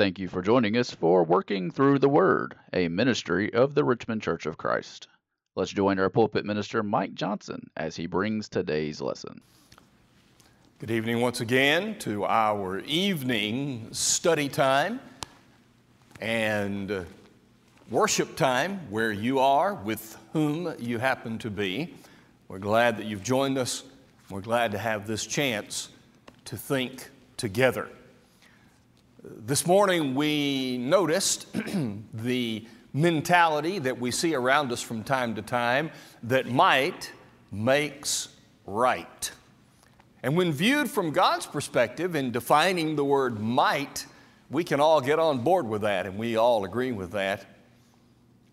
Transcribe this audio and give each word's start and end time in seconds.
Thank 0.00 0.18
you 0.18 0.28
for 0.28 0.40
joining 0.40 0.78
us 0.78 0.90
for 0.90 1.22
Working 1.22 1.70
Through 1.70 1.98
the 1.98 2.08
Word, 2.08 2.54
a 2.72 2.88
ministry 2.88 3.52
of 3.52 3.74
the 3.74 3.84
Richmond 3.84 4.22
Church 4.22 4.46
of 4.46 4.56
Christ. 4.56 5.08
Let's 5.56 5.72
join 5.72 5.98
our 5.98 6.08
pulpit 6.08 6.46
minister, 6.46 6.82
Mike 6.82 7.12
Johnson, 7.12 7.68
as 7.76 7.96
he 7.96 8.06
brings 8.06 8.48
today's 8.48 9.02
lesson. 9.02 9.42
Good 10.78 10.90
evening 10.90 11.20
once 11.20 11.42
again 11.42 11.98
to 11.98 12.24
our 12.24 12.78
evening 12.86 13.88
study 13.92 14.48
time 14.48 15.00
and 16.18 16.90
uh, 16.90 17.04
worship 17.90 18.36
time 18.36 18.80
where 18.88 19.12
you 19.12 19.38
are, 19.38 19.74
with 19.74 20.16
whom 20.32 20.74
you 20.78 20.96
happen 20.96 21.36
to 21.40 21.50
be. 21.50 21.92
We're 22.48 22.58
glad 22.58 22.96
that 22.96 23.04
you've 23.04 23.22
joined 23.22 23.58
us. 23.58 23.84
We're 24.30 24.40
glad 24.40 24.72
to 24.72 24.78
have 24.78 25.06
this 25.06 25.26
chance 25.26 25.90
to 26.46 26.56
think 26.56 27.10
together. 27.36 27.90
This 29.22 29.66
morning 29.66 30.14
we 30.14 30.78
noticed 30.78 31.46
the 32.14 32.66
mentality 32.94 33.78
that 33.78 34.00
we 34.00 34.10
see 34.12 34.34
around 34.34 34.72
us 34.72 34.80
from 34.80 35.04
time 35.04 35.34
to 35.34 35.42
time 35.42 35.90
that 36.22 36.46
might 36.46 37.12
makes 37.52 38.28
right. 38.64 39.30
And 40.22 40.38
when 40.38 40.52
viewed 40.52 40.90
from 40.90 41.10
God's 41.10 41.44
perspective 41.44 42.14
in 42.14 42.30
defining 42.30 42.96
the 42.96 43.04
word 43.04 43.38
might, 43.38 44.06
we 44.48 44.64
can 44.64 44.80
all 44.80 45.02
get 45.02 45.18
on 45.18 45.40
board 45.40 45.68
with 45.68 45.82
that 45.82 46.06
and 46.06 46.16
we 46.16 46.36
all 46.36 46.64
agree 46.64 46.92
with 46.92 47.10
that. 47.12 47.44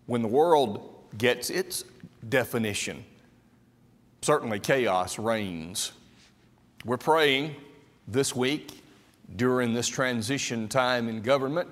When 0.04 0.20
the 0.20 0.28
world 0.28 1.02
gets 1.16 1.48
its 1.48 1.82
definition, 2.28 3.06
certainly 4.20 4.60
chaos 4.60 5.18
reigns. 5.18 5.92
We're 6.84 6.98
praying 6.98 7.56
this 8.06 8.36
week 8.36 8.77
during 9.36 9.74
this 9.74 9.88
transition 9.88 10.68
time 10.68 11.08
in 11.08 11.22
government 11.22 11.68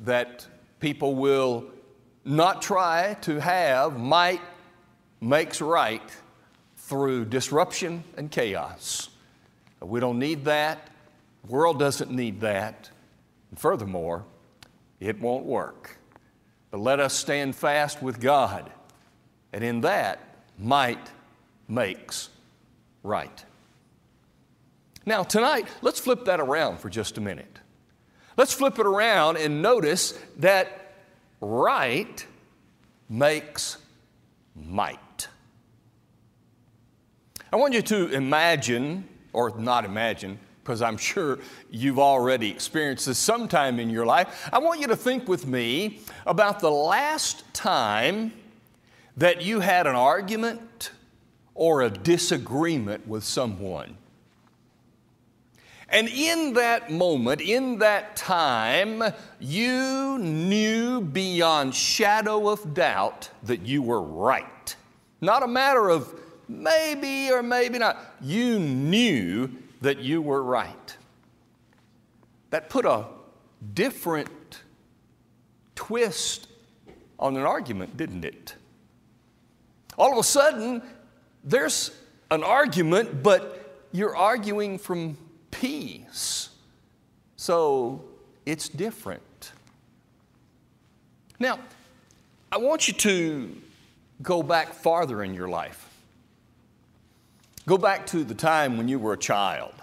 that 0.00 0.46
people 0.80 1.14
will 1.14 1.64
not 2.24 2.62
try 2.62 3.16
to 3.22 3.40
have 3.40 3.98
might 3.98 4.40
makes 5.20 5.60
right 5.60 6.02
through 6.76 7.24
disruption 7.24 8.02
and 8.16 8.30
chaos. 8.30 9.08
We 9.80 10.00
don't 10.00 10.18
need 10.18 10.44
that. 10.44 10.90
The 11.44 11.52
world 11.52 11.78
doesn't 11.78 12.10
need 12.10 12.40
that. 12.40 12.90
And 13.50 13.58
furthermore, 13.58 14.24
it 15.00 15.20
won't 15.20 15.44
work. 15.44 15.98
But 16.70 16.80
let 16.80 17.00
us 17.00 17.12
stand 17.12 17.54
fast 17.54 18.02
with 18.02 18.20
God, 18.20 18.70
and 19.52 19.62
in 19.62 19.82
that, 19.82 20.20
might 20.58 21.10
makes 21.68 22.30
right. 23.02 23.44
Now, 25.04 25.22
tonight, 25.22 25.66
let's 25.80 25.98
flip 25.98 26.24
that 26.26 26.40
around 26.40 26.78
for 26.78 26.88
just 26.88 27.18
a 27.18 27.20
minute. 27.20 27.58
Let's 28.36 28.52
flip 28.52 28.78
it 28.78 28.86
around 28.86 29.36
and 29.36 29.60
notice 29.60 30.18
that 30.38 30.94
right 31.40 32.24
makes 33.08 33.78
might. 34.54 35.28
I 37.52 37.56
want 37.56 37.74
you 37.74 37.82
to 37.82 38.08
imagine, 38.12 39.06
or 39.32 39.58
not 39.58 39.84
imagine, 39.84 40.38
because 40.62 40.80
I'm 40.80 40.96
sure 40.96 41.38
you've 41.70 41.98
already 41.98 42.50
experienced 42.50 43.06
this 43.06 43.18
sometime 43.18 43.80
in 43.80 43.90
your 43.90 44.06
life. 44.06 44.48
I 44.52 44.58
want 44.60 44.80
you 44.80 44.86
to 44.86 44.96
think 44.96 45.28
with 45.28 45.46
me 45.46 46.00
about 46.24 46.60
the 46.60 46.70
last 46.70 47.52
time 47.52 48.32
that 49.16 49.42
you 49.42 49.60
had 49.60 49.86
an 49.86 49.96
argument 49.96 50.92
or 51.54 51.82
a 51.82 51.90
disagreement 51.90 53.06
with 53.06 53.24
someone. 53.24 53.98
And 55.92 56.08
in 56.08 56.54
that 56.54 56.90
moment, 56.90 57.42
in 57.42 57.78
that 57.80 58.16
time, 58.16 59.02
you 59.38 60.18
knew 60.18 61.02
beyond 61.02 61.74
shadow 61.74 62.48
of 62.48 62.72
doubt 62.72 63.28
that 63.42 63.66
you 63.66 63.82
were 63.82 64.00
right. 64.00 64.74
Not 65.20 65.42
a 65.42 65.46
matter 65.46 65.90
of 65.90 66.18
maybe 66.48 67.30
or 67.30 67.42
maybe 67.42 67.78
not. 67.78 67.98
You 68.22 68.58
knew 68.58 69.50
that 69.82 69.98
you 69.98 70.22
were 70.22 70.42
right. 70.42 70.96
That 72.48 72.70
put 72.70 72.86
a 72.86 73.04
different 73.74 74.62
twist 75.74 76.48
on 77.18 77.36
an 77.36 77.42
argument, 77.42 77.98
didn't 77.98 78.24
it? 78.24 78.54
All 79.98 80.10
of 80.10 80.18
a 80.18 80.22
sudden, 80.22 80.82
there's 81.44 81.90
an 82.30 82.42
argument, 82.42 83.22
but 83.22 83.86
you're 83.92 84.16
arguing 84.16 84.78
from 84.78 85.18
peace. 85.52 86.48
So 87.36 88.04
it's 88.44 88.68
different. 88.68 89.52
Now, 91.38 91.60
I 92.50 92.58
want 92.58 92.88
you 92.88 92.94
to 92.94 93.56
go 94.22 94.42
back 94.42 94.74
farther 94.74 95.22
in 95.22 95.34
your 95.34 95.48
life. 95.48 95.88
Go 97.66 97.78
back 97.78 98.06
to 98.06 98.24
the 98.24 98.34
time 98.34 98.76
when 98.76 98.88
you 98.88 98.98
were 98.98 99.12
a 99.12 99.18
child. 99.18 99.74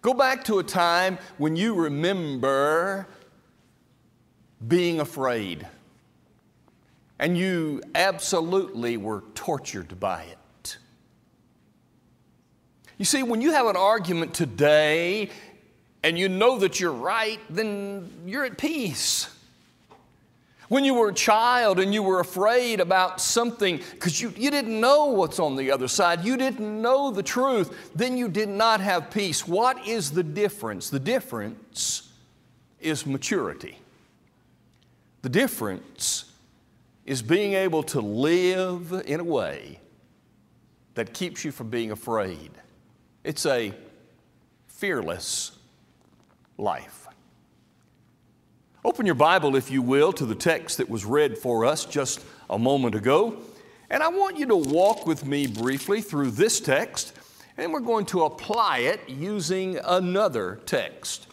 Go 0.00 0.14
back 0.14 0.44
to 0.44 0.58
a 0.58 0.64
time 0.64 1.18
when 1.38 1.54
you 1.54 1.74
remember 1.74 3.06
being 4.66 5.00
afraid 5.00 5.66
and 7.18 7.38
you 7.38 7.80
absolutely 7.94 8.96
were 8.96 9.22
tortured 9.34 10.00
by 10.00 10.24
it. 10.24 10.38
You 13.02 13.06
see, 13.06 13.24
when 13.24 13.40
you 13.40 13.50
have 13.50 13.66
an 13.66 13.74
argument 13.74 14.32
today 14.32 15.28
and 16.04 16.16
you 16.16 16.28
know 16.28 16.60
that 16.60 16.78
you're 16.78 16.92
right, 16.92 17.40
then 17.50 18.08
you're 18.24 18.44
at 18.44 18.56
peace. 18.56 19.28
When 20.68 20.84
you 20.84 20.94
were 20.94 21.08
a 21.08 21.12
child 21.12 21.80
and 21.80 21.92
you 21.92 22.00
were 22.00 22.20
afraid 22.20 22.78
about 22.78 23.20
something 23.20 23.80
because 23.90 24.20
you, 24.20 24.32
you 24.36 24.52
didn't 24.52 24.80
know 24.80 25.06
what's 25.06 25.40
on 25.40 25.56
the 25.56 25.72
other 25.72 25.88
side, 25.88 26.24
you 26.24 26.36
didn't 26.36 26.80
know 26.80 27.10
the 27.10 27.24
truth, 27.24 27.90
then 27.92 28.16
you 28.16 28.28
did 28.28 28.48
not 28.48 28.80
have 28.80 29.10
peace. 29.10 29.48
What 29.48 29.84
is 29.84 30.12
the 30.12 30.22
difference? 30.22 30.88
The 30.88 31.00
difference 31.00 32.08
is 32.78 33.04
maturity. 33.04 33.80
The 35.22 35.28
difference 35.28 36.26
is 37.04 37.20
being 37.20 37.54
able 37.54 37.82
to 37.82 38.00
live 38.00 39.02
in 39.06 39.18
a 39.18 39.24
way 39.24 39.80
that 40.94 41.12
keeps 41.12 41.44
you 41.44 41.50
from 41.50 41.68
being 41.68 41.90
afraid. 41.90 42.52
It's 43.24 43.46
a 43.46 43.72
fearless 44.66 45.52
life. 46.58 47.06
Open 48.84 49.06
your 49.06 49.14
Bible, 49.14 49.54
if 49.54 49.70
you 49.70 49.80
will, 49.80 50.12
to 50.14 50.26
the 50.26 50.34
text 50.34 50.78
that 50.78 50.90
was 50.90 51.04
read 51.04 51.38
for 51.38 51.64
us 51.64 51.84
just 51.84 52.24
a 52.50 52.58
moment 52.58 52.96
ago. 52.96 53.36
And 53.90 54.02
I 54.02 54.08
want 54.08 54.38
you 54.38 54.46
to 54.46 54.56
walk 54.56 55.06
with 55.06 55.24
me 55.24 55.46
briefly 55.46 56.00
through 56.00 56.32
this 56.32 56.58
text, 56.58 57.12
and 57.56 57.72
we're 57.72 57.80
going 57.80 58.06
to 58.06 58.24
apply 58.24 58.78
it 58.78 59.08
using 59.08 59.78
another 59.84 60.58
text. 60.66 61.28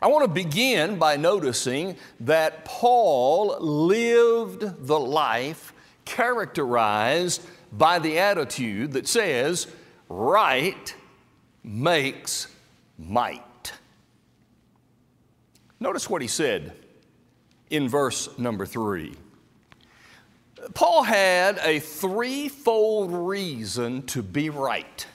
I 0.00 0.08
want 0.08 0.24
to 0.24 0.28
begin 0.28 0.98
by 0.98 1.16
noticing 1.16 1.96
that 2.18 2.64
Paul 2.64 3.58
lived 3.60 4.86
the 4.88 4.98
life 4.98 5.72
characterized 6.04 7.46
by 7.70 8.00
the 8.00 8.18
attitude 8.18 8.92
that 8.94 9.06
says, 9.06 9.68
right 10.12 10.94
makes 11.64 12.48
might. 12.98 13.72
Notice 15.80 16.08
what 16.08 16.22
he 16.22 16.28
said 16.28 16.72
in 17.70 17.88
verse 17.88 18.28
number 18.38 18.66
three. 18.66 19.14
Paul 20.74 21.02
had 21.02 21.58
a 21.64 21.80
threefold 21.80 23.12
reason 23.12 24.02
to 24.08 24.22
be 24.22 24.50
right. 24.50 25.06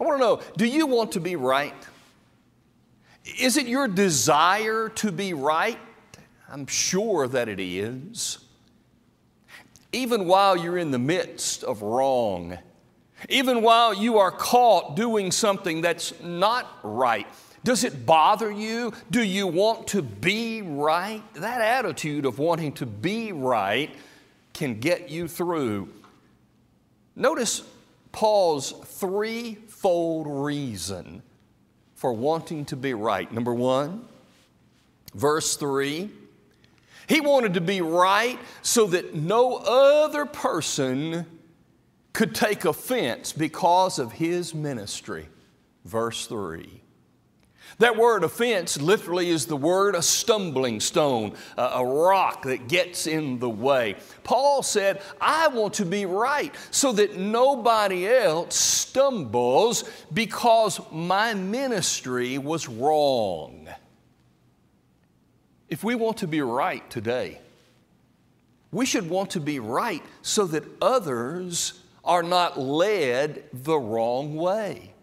I 0.00 0.04
want 0.04 0.18
to 0.18 0.24
know 0.24 0.40
do 0.56 0.66
you 0.66 0.86
want 0.86 1.12
to 1.12 1.20
be 1.20 1.36
right? 1.36 1.86
Is 3.38 3.56
it 3.56 3.66
your 3.66 3.86
desire 3.86 4.88
to 4.96 5.12
be 5.12 5.34
right? 5.34 5.78
I'm 6.50 6.66
sure 6.66 7.28
that 7.28 7.48
it 7.48 7.60
is. 7.60 8.38
Even 9.92 10.26
while 10.26 10.56
you're 10.56 10.78
in 10.78 10.90
the 10.90 10.98
midst 10.98 11.62
of 11.62 11.82
wrong, 11.82 12.58
even 13.28 13.62
while 13.62 13.94
you 13.94 14.18
are 14.18 14.30
caught 14.30 14.96
doing 14.96 15.30
something 15.30 15.80
that's 15.80 16.12
not 16.22 16.66
right, 16.82 17.26
does 17.64 17.84
it 17.84 18.06
bother 18.06 18.50
you? 18.50 18.92
Do 19.10 19.22
you 19.22 19.46
want 19.46 19.88
to 19.88 20.02
be 20.02 20.62
right? 20.62 21.22
That 21.34 21.60
attitude 21.60 22.24
of 22.24 22.38
wanting 22.38 22.72
to 22.74 22.86
be 22.86 23.32
right 23.32 23.90
can 24.54 24.80
get 24.80 25.10
you 25.10 25.28
through. 25.28 25.88
Notice 27.16 27.62
Paul's 28.12 28.72
threefold 28.72 30.26
reason 30.28 31.22
for 31.94 32.12
wanting 32.12 32.64
to 32.66 32.76
be 32.76 32.94
right. 32.94 33.30
Number 33.32 33.52
one, 33.52 34.06
verse 35.14 35.56
three, 35.56 36.10
he 37.08 37.20
wanted 37.20 37.54
to 37.54 37.60
be 37.60 37.80
right 37.80 38.38
so 38.62 38.86
that 38.86 39.14
no 39.14 39.56
other 39.56 40.26
person 40.26 41.26
could 42.18 42.34
take 42.34 42.64
offense 42.64 43.32
because 43.32 44.00
of 44.00 44.10
his 44.10 44.52
ministry. 44.52 45.28
Verse 45.84 46.26
3. 46.26 46.82
That 47.78 47.96
word 47.96 48.24
offense 48.24 48.80
literally 48.80 49.30
is 49.30 49.46
the 49.46 49.56
word 49.56 49.94
a 49.94 50.02
stumbling 50.02 50.80
stone, 50.80 51.36
a, 51.56 51.86
rock 51.86 52.42
that 52.42 52.66
gets 52.66 53.06
in 53.06 53.38
the 53.38 53.48
way. 53.48 53.94
Paul 54.24 54.64
said, 54.64 55.00
I 55.20 55.46
want 55.46 55.74
to 55.74 55.84
be 55.84 56.06
right 56.06 56.52
so 56.72 56.90
that 56.90 57.16
nobody 57.16 58.08
else 58.08 58.56
stumbles 58.56 59.88
because 60.12 60.80
my 60.90 61.34
ministry 61.34 62.36
was 62.36 62.68
wrong. 62.68 63.68
If 65.68 65.84
we 65.84 65.94
want 65.94 66.16
to 66.16 66.26
be 66.26 66.40
right 66.40 66.90
today, 66.90 67.40
we 68.72 68.86
should 68.86 69.08
want 69.08 69.30
to 69.30 69.40
be 69.40 69.60
right 69.60 70.02
so 70.22 70.46
that 70.48 70.64
others 70.82 71.84
are 72.08 72.22
not 72.22 72.58
led 72.58 73.44
the 73.52 73.78
wrong 73.78 74.34
way. 74.34 74.94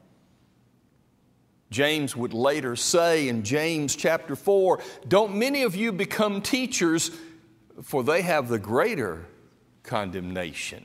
James 1.69 2.15
would 2.15 2.33
later 2.33 2.75
say 2.75 3.27
in 3.27 3.43
James 3.43 3.95
chapter 3.95 4.35
4 4.35 4.79
Don't 5.07 5.35
many 5.35 5.63
of 5.63 5.75
you 5.75 5.91
become 5.91 6.41
teachers, 6.41 7.11
for 7.83 8.03
they 8.03 8.23
have 8.23 8.49
the 8.49 8.59
greater 8.59 9.25
condemnation. 9.83 10.83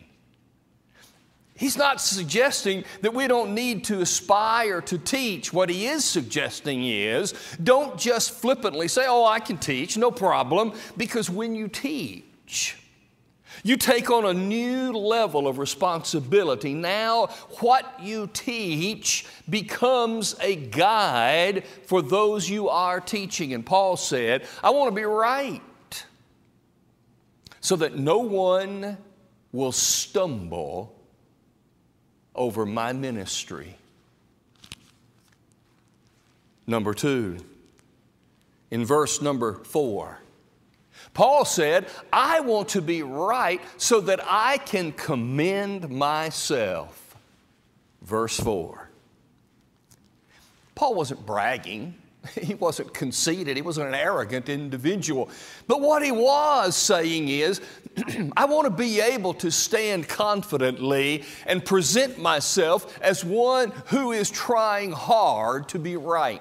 He's 1.54 1.76
not 1.76 2.00
suggesting 2.00 2.84
that 3.02 3.12
we 3.12 3.26
don't 3.26 3.54
need 3.54 3.84
to 3.84 4.00
aspire 4.00 4.80
to 4.82 4.96
teach. 4.96 5.52
What 5.52 5.68
he 5.68 5.86
is 5.86 6.06
suggesting 6.06 6.86
is 6.86 7.34
don't 7.62 7.98
just 7.98 8.30
flippantly 8.30 8.88
say, 8.88 9.04
Oh, 9.06 9.26
I 9.26 9.40
can 9.40 9.58
teach, 9.58 9.96
no 9.96 10.10
problem, 10.10 10.72
because 10.96 11.28
when 11.28 11.54
you 11.54 11.68
teach, 11.68 12.78
you 13.62 13.76
take 13.76 14.10
on 14.10 14.24
a 14.24 14.34
new 14.34 14.92
level 14.92 15.46
of 15.46 15.58
responsibility. 15.58 16.74
Now, 16.74 17.26
what 17.60 18.00
you 18.00 18.28
teach 18.32 19.26
becomes 19.48 20.36
a 20.40 20.56
guide 20.56 21.64
for 21.86 22.02
those 22.02 22.48
you 22.48 22.68
are 22.68 23.00
teaching. 23.00 23.52
And 23.52 23.64
Paul 23.64 23.96
said, 23.96 24.46
I 24.62 24.70
want 24.70 24.88
to 24.90 24.94
be 24.94 25.04
right 25.04 25.60
so 27.60 27.76
that 27.76 27.96
no 27.96 28.18
one 28.18 28.96
will 29.52 29.72
stumble 29.72 30.96
over 32.34 32.64
my 32.64 32.92
ministry. 32.92 33.76
Number 36.66 36.94
two, 36.94 37.38
in 38.70 38.84
verse 38.84 39.20
number 39.20 39.54
four, 39.64 40.20
Paul 41.20 41.44
said, 41.44 41.86
I 42.10 42.40
want 42.40 42.70
to 42.70 42.80
be 42.80 43.02
right 43.02 43.60
so 43.76 44.00
that 44.00 44.20
I 44.24 44.56
can 44.56 44.90
commend 44.92 45.90
myself. 45.90 47.14
Verse 48.00 48.40
4. 48.40 48.88
Paul 50.74 50.94
wasn't 50.94 51.26
bragging. 51.26 51.94
He 52.40 52.54
wasn't 52.54 52.94
conceited. 52.94 53.54
He 53.56 53.62
wasn't 53.62 53.88
an 53.88 53.94
arrogant 53.94 54.48
individual. 54.48 55.28
But 55.66 55.82
what 55.82 56.02
he 56.02 56.10
was 56.10 56.74
saying 56.74 57.28
is, 57.28 57.60
I 58.36 58.46
want 58.46 58.64
to 58.64 58.70
be 58.70 59.00
able 59.00 59.34
to 59.34 59.50
stand 59.50 60.08
confidently 60.08 61.24
and 61.46 61.62
present 61.62 62.18
myself 62.18 62.98
as 63.02 63.22
one 63.26 63.72
who 63.88 64.12
is 64.12 64.30
trying 64.30 64.92
hard 64.92 65.68
to 65.68 65.78
be 65.78 65.98
right. 65.98 66.40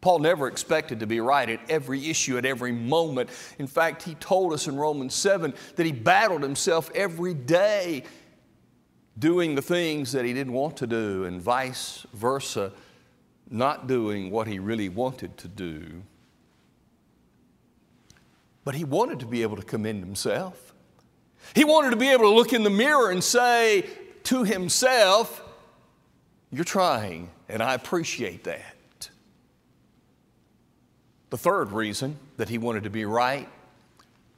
Paul 0.00 0.20
never 0.20 0.46
expected 0.46 1.00
to 1.00 1.06
be 1.06 1.20
right 1.20 1.48
at 1.48 1.60
every 1.68 2.08
issue, 2.08 2.38
at 2.38 2.44
every 2.44 2.72
moment. 2.72 3.30
In 3.58 3.66
fact, 3.66 4.02
he 4.02 4.14
told 4.14 4.52
us 4.52 4.68
in 4.68 4.76
Romans 4.76 5.14
7 5.14 5.52
that 5.76 5.86
he 5.86 5.92
battled 5.92 6.42
himself 6.42 6.90
every 6.94 7.34
day 7.34 8.04
doing 9.18 9.56
the 9.56 9.62
things 9.62 10.12
that 10.12 10.24
he 10.24 10.32
didn't 10.32 10.52
want 10.52 10.76
to 10.76 10.86
do, 10.86 11.24
and 11.24 11.42
vice 11.42 12.06
versa, 12.12 12.72
not 13.50 13.88
doing 13.88 14.30
what 14.30 14.46
he 14.46 14.58
really 14.58 14.88
wanted 14.88 15.36
to 15.38 15.48
do. 15.48 16.02
But 18.64 18.76
he 18.76 18.84
wanted 18.84 19.18
to 19.20 19.26
be 19.26 19.42
able 19.42 19.56
to 19.56 19.62
commend 19.62 20.04
himself. 20.04 20.74
He 21.54 21.64
wanted 21.64 21.90
to 21.90 21.96
be 21.96 22.10
able 22.10 22.24
to 22.24 22.34
look 22.34 22.52
in 22.52 22.62
the 22.62 22.70
mirror 22.70 23.10
and 23.10 23.24
say 23.24 23.86
to 24.24 24.44
himself, 24.44 25.42
You're 26.52 26.64
trying, 26.64 27.30
and 27.48 27.62
I 27.62 27.74
appreciate 27.74 28.44
that. 28.44 28.77
The 31.30 31.38
third 31.38 31.72
reason 31.72 32.16
that 32.36 32.48
he 32.48 32.58
wanted 32.58 32.84
to 32.84 32.90
be 32.90 33.04
right, 33.04 33.48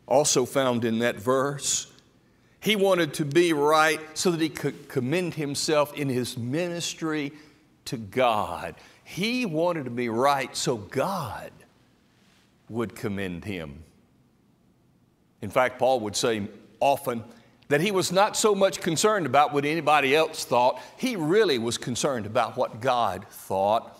also 0.06 0.44
found 0.44 0.84
in 0.84 0.98
that 1.00 1.16
verse, 1.16 1.86
he 2.60 2.76
wanted 2.76 3.14
to 3.14 3.24
be 3.24 3.52
right 3.52 4.00
so 4.14 4.30
that 4.30 4.40
he 4.40 4.48
could 4.48 4.88
commend 4.88 5.34
himself 5.34 5.94
in 5.94 6.08
his 6.08 6.36
ministry 6.36 7.32
to 7.86 7.96
God. 7.96 8.74
He 9.04 9.46
wanted 9.46 9.84
to 9.84 9.90
be 9.90 10.08
right 10.08 10.54
so 10.56 10.76
God 10.76 11.50
would 12.68 12.94
commend 12.94 13.44
him. 13.44 13.82
In 15.42 15.50
fact, 15.50 15.78
Paul 15.78 16.00
would 16.00 16.16
say 16.16 16.48
often 16.80 17.24
that 17.68 17.80
he 17.80 17.92
was 17.92 18.12
not 18.12 18.36
so 18.36 18.54
much 18.54 18.80
concerned 18.80 19.26
about 19.26 19.52
what 19.52 19.64
anybody 19.64 20.14
else 20.14 20.44
thought, 20.44 20.80
he 20.98 21.16
really 21.16 21.58
was 21.58 21.78
concerned 21.78 22.26
about 22.26 22.56
what 22.56 22.80
God 22.80 23.26
thought. 23.30 23.96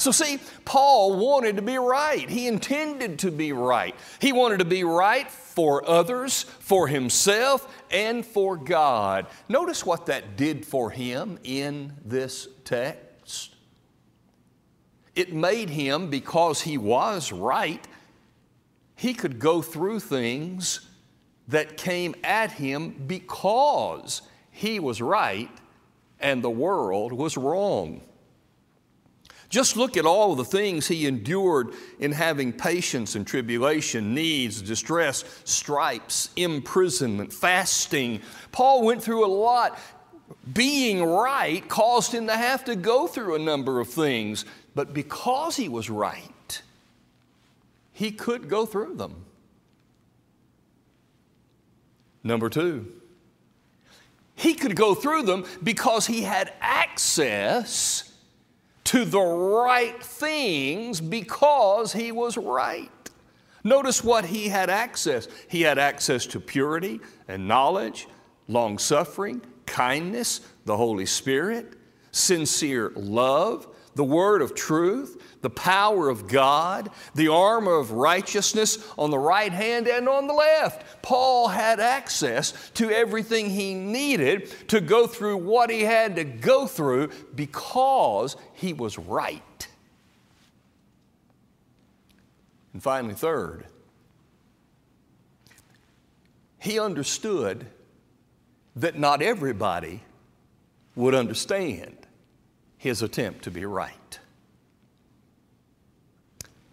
So, 0.00 0.12
see, 0.12 0.38
Paul 0.64 1.18
wanted 1.18 1.56
to 1.56 1.62
be 1.62 1.76
right. 1.76 2.26
He 2.26 2.46
intended 2.46 3.18
to 3.18 3.30
be 3.30 3.52
right. 3.52 3.94
He 4.18 4.32
wanted 4.32 4.60
to 4.60 4.64
be 4.64 4.82
right 4.82 5.30
for 5.30 5.86
others, 5.86 6.44
for 6.44 6.88
himself, 6.88 7.70
and 7.90 8.24
for 8.24 8.56
God. 8.56 9.26
Notice 9.46 9.84
what 9.84 10.06
that 10.06 10.38
did 10.38 10.64
for 10.64 10.88
him 10.88 11.38
in 11.44 11.92
this 12.02 12.48
text. 12.64 13.54
It 15.14 15.34
made 15.34 15.68
him, 15.68 16.08
because 16.08 16.62
he 16.62 16.78
was 16.78 17.30
right, 17.30 17.86
he 18.96 19.12
could 19.12 19.38
go 19.38 19.60
through 19.60 20.00
things 20.00 20.80
that 21.48 21.76
came 21.76 22.14
at 22.24 22.52
him 22.52 23.04
because 23.06 24.22
he 24.50 24.80
was 24.80 25.02
right 25.02 25.50
and 26.18 26.42
the 26.42 26.48
world 26.48 27.12
was 27.12 27.36
wrong. 27.36 28.00
Just 29.50 29.76
look 29.76 29.96
at 29.96 30.06
all 30.06 30.36
the 30.36 30.44
things 30.44 30.86
he 30.86 31.06
endured 31.06 31.74
in 31.98 32.12
having 32.12 32.52
patience 32.52 33.16
and 33.16 33.26
tribulation, 33.26 34.14
needs, 34.14 34.62
distress, 34.62 35.24
stripes, 35.42 36.30
imprisonment, 36.36 37.32
fasting. 37.32 38.20
Paul 38.52 38.84
went 38.84 39.02
through 39.02 39.26
a 39.26 39.26
lot. 39.26 39.76
Being 40.54 41.04
right 41.04 41.68
caused 41.68 42.14
him 42.14 42.28
to 42.28 42.36
have 42.36 42.64
to 42.66 42.76
go 42.76 43.08
through 43.08 43.34
a 43.34 43.40
number 43.40 43.80
of 43.80 43.88
things, 43.88 44.44
but 44.76 44.94
because 44.94 45.56
he 45.56 45.68
was 45.68 45.90
right, 45.90 46.62
he 47.92 48.12
could 48.12 48.48
go 48.48 48.64
through 48.64 48.94
them. 48.94 49.24
Number 52.22 52.48
two, 52.48 52.86
he 54.36 54.54
could 54.54 54.76
go 54.76 54.94
through 54.94 55.24
them 55.24 55.44
because 55.60 56.06
he 56.06 56.22
had 56.22 56.52
access 56.60 58.09
to 58.90 59.04
the 59.04 59.20
right 59.20 60.02
things 60.02 61.00
because 61.00 61.92
he 61.92 62.10
was 62.10 62.36
right. 62.36 62.90
Notice 63.62 64.02
what 64.02 64.24
he 64.24 64.48
had 64.48 64.68
access. 64.68 65.28
He 65.46 65.62
had 65.62 65.78
access 65.78 66.26
to 66.26 66.40
purity 66.40 66.98
and 67.28 67.46
knowledge, 67.46 68.08
long 68.48 68.78
suffering, 68.78 69.42
kindness, 69.64 70.40
the 70.64 70.76
Holy 70.76 71.06
Spirit, 71.06 71.74
sincere 72.10 72.90
love, 72.96 73.68
the 73.94 74.04
word 74.04 74.42
of 74.42 74.54
truth, 74.54 75.22
the 75.42 75.50
power 75.50 76.08
of 76.08 76.28
God, 76.28 76.90
the 77.14 77.28
armor 77.28 77.76
of 77.76 77.92
righteousness 77.92 78.78
on 78.98 79.10
the 79.10 79.18
right 79.18 79.52
hand 79.52 79.88
and 79.88 80.08
on 80.08 80.26
the 80.26 80.34
left. 80.34 81.02
Paul 81.02 81.48
had 81.48 81.80
access 81.80 82.70
to 82.74 82.90
everything 82.90 83.50
he 83.50 83.74
needed 83.74 84.52
to 84.68 84.80
go 84.80 85.06
through 85.06 85.38
what 85.38 85.70
he 85.70 85.82
had 85.82 86.16
to 86.16 86.24
go 86.24 86.66
through 86.66 87.10
because 87.34 88.36
he 88.54 88.72
was 88.72 88.98
right. 88.98 89.42
And 92.72 92.82
finally, 92.82 93.14
third, 93.14 93.66
he 96.58 96.78
understood 96.78 97.66
that 98.76 98.98
not 98.98 99.22
everybody 99.22 100.02
would 100.94 101.14
understand 101.14 101.99
his 102.80 103.02
attempt 103.02 103.44
to 103.44 103.50
be 103.50 103.66
right. 103.66 104.18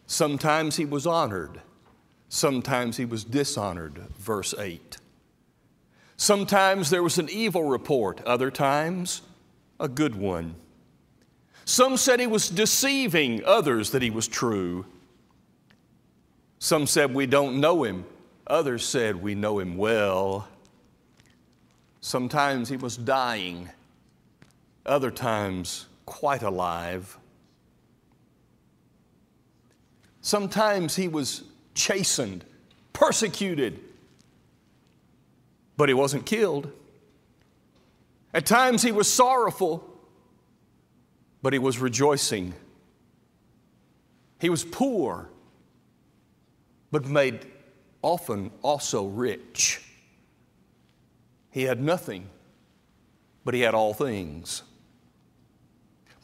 Sometimes 0.06 0.78
he 0.78 0.86
was 0.86 1.06
honored, 1.06 1.60
sometimes 2.30 2.96
he 2.96 3.04
was 3.04 3.26
dishonored, 3.26 3.98
verse 4.18 4.56
8. 4.58 5.00
Sometimes 6.16 6.90
there 6.90 7.04
was 7.04 7.18
an 7.18 7.28
evil 7.30 7.66
report, 7.66 8.22
other 8.26 8.50
times 8.50 9.22
a 9.82 9.90
good 9.90 10.16
one. 10.16 10.56
Some 11.66 11.98
said 11.98 12.22
he 12.22 12.28
was 12.28 12.48
deceiving, 12.48 13.44
others 13.44 13.92
that 13.92 14.02
he 14.02 14.10
was 14.10 14.30
true. 14.30 14.86
Some 16.60 16.88
said 16.88 17.14
we 17.14 17.26
don't 17.26 17.60
know 17.60 17.84
him, 17.84 18.06
others 18.48 18.86
said 18.86 19.22
we 19.22 19.36
know 19.36 19.60
him 19.60 19.76
well. 19.76 20.48
Sometimes 22.00 22.70
he 22.70 22.78
was 22.78 22.96
dying, 22.96 23.70
other 24.86 25.12
times 25.12 25.87
quite 26.08 26.42
alive. 26.42 27.20
Sometimes 30.22 30.96
he 30.96 31.08
was 31.08 31.44
chastened, 31.76 32.44
persecuted, 32.94 33.80
but 35.76 35.88
he 35.90 35.94
wasn't 35.94 36.26
killed. 36.26 36.72
At 38.34 38.48
times 38.48 38.82
he 38.82 38.92
was 38.92 39.12
sorrowful, 39.12 39.88
but 41.44 41.54
he 41.54 41.60
was 41.60 41.78
rejoicing. 41.78 42.54
He 44.40 44.50
was 44.50 44.64
poor, 44.64 45.30
but 46.92 47.06
made 47.06 47.46
often 48.02 48.52
also 48.62 49.06
rich. 49.06 49.82
He 51.52 51.64
had 51.64 51.82
nothing, 51.82 52.30
but 53.44 53.54
he 53.54 53.62
had 53.62 53.74
all 53.74 53.94
things. 53.94 54.64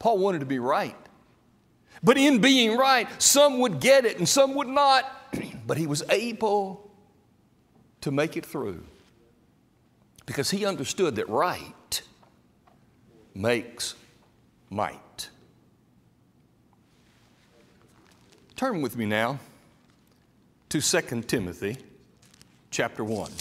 Paul 0.04 0.18
wanted 0.18 0.40
to 0.40 0.46
be 0.46 0.60
right. 0.60 0.98
But 2.04 2.18
in 2.18 2.40
being 2.40 2.76
right, 2.76 3.08
some 3.22 3.60
would 3.60 3.80
get 3.80 4.04
it 4.04 4.18
and 4.18 4.28
some 4.28 4.54
would 4.56 4.68
not. 4.68 5.10
but 5.66 5.78
he 5.78 5.88
was 5.88 6.04
able 6.10 6.92
to 8.02 8.12
make 8.12 8.36
it 8.36 8.46
through 8.46 8.84
because 10.26 10.52
he 10.52 10.66
understood 10.66 11.16
that 11.16 11.30
right 11.30 12.02
makes 13.34 13.96
might. 14.70 15.30
Turn 18.58 18.82
with 18.82 18.98
me 18.98 19.06
now 19.06 19.40
to 20.68 20.82
2 20.82 21.22
Timothy 21.22 21.78
chapter 22.72 23.06
1. 23.06 23.32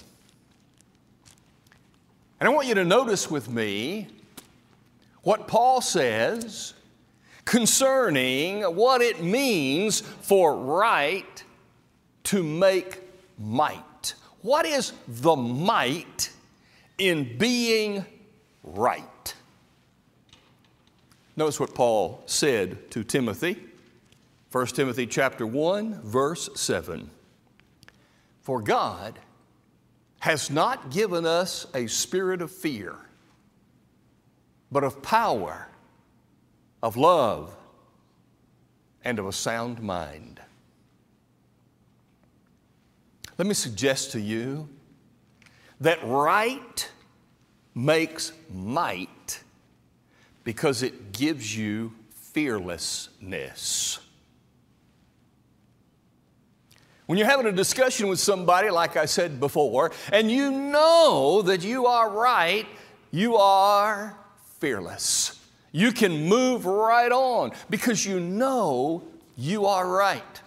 And 2.38 2.49
I 2.49 2.52
want 2.52 2.69
you 2.69 2.75
to 2.76 2.85
notice 2.85 3.28
with 3.28 3.49
me 3.49 4.07
what 5.23 5.49
Paul 5.49 5.81
says 5.81 6.75
concerning 7.45 8.62
what 8.62 9.00
it 9.00 9.23
means 9.23 10.00
for 10.00 10.57
right 10.57 11.45
to 12.25 12.43
make 12.43 13.00
might. 13.38 14.14
What 14.43 14.67
is 14.67 14.93
the 15.09 15.37
might 15.37 16.31
in 16.99 17.37
being 17.38 18.05
right? 18.62 19.35
Notice 21.37 21.59
what 21.59 21.75
Paul 21.75 22.23
said 22.26 22.91
to 22.91 23.05
Timothy. 23.05 23.57
1 24.50 24.67
Timothy 24.69 25.07
chapter 25.07 25.47
1 25.47 26.02
verse 26.02 26.49
7. 26.55 27.11
For 28.43 28.61
God 28.61 29.19
has 30.19 30.50
not 30.50 30.91
given 30.91 31.25
us 31.25 31.67
a 31.75 31.87
spirit 31.87 32.43
of 32.43 32.50
fear, 32.50 32.97
but 34.73 34.83
of 34.83 35.02
power, 35.02 35.69
of 36.83 36.97
love, 36.97 37.55
and 39.05 39.19
of 39.19 39.26
a 39.26 39.33
sound 39.33 39.83
mind. 39.83 40.41
Let 43.37 43.47
me 43.47 43.55
suggest 43.55 44.12
to 44.12 44.21
you 44.21 44.69
that 45.81 45.99
right 46.02 46.91
makes 47.75 48.33
might 48.50 49.43
because 50.43 50.83
it 50.83 51.12
gives 51.12 51.57
you 51.57 51.93
fearlessness. 52.33 53.99
When 57.07 57.19
you're 57.19 57.29
having 57.29 57.47
a 57.47 57.52
discussion 57.52 58.09
with 58.09 58.21
somebody, 58.21 58.71
like 58.71 58.97
I 58.97 59.05
said 59.05 59.38
before, 59.38 59.93
and 60.12 60.31
you 60.31 60.50
know 60.50 61.43
that 61.43 61.62
you 61.62 61.87
are 61.87 62.09
right, 62.09 62.67
you 63.11 63.37
are 63.37 64.17
fearless. 64.62 65.40
You 65.73 65.90
can 65.90 66.28
move 66.28 66.66
right 66.66 67.11
on 67.11 67.50
because 67.69 68.07
you 68.07 68.21
know 68.21 69.02
you 69.37 69.66
are 69.66 69.88
right. 69.88 70.40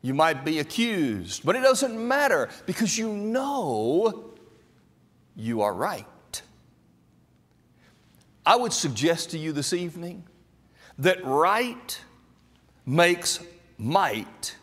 You 0.00 0.14
might 0.14 0.42
be 0.42 0.58
accused, 0.58 1.44
but 1.44 1.54
it 1.54 1.60
doesn't 1.60 1.94
matter 2.08 2.48
because 2.64 2.96
you 2.96 3.12
know 3.12 4.30
you 5.36 5.60
are 5.60 5.74
right. 5.74 6.42
I 8.46 8.56
would 8.56 8.72
suggest 8.72 9.32
to 9.32 9.38
you 9.38 9.52
this 9.52 9.74
evening 9.74 10.24
that 10.98 11.22
right 11.22 12.00
makes 12.86 13.38
might 13.76 14.56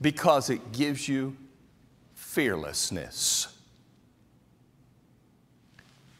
because 0.00 0.50
it 0.50 0.72
gives 0.72 1.08
you 1.08 1.36
fearlessness. 2.16 3.53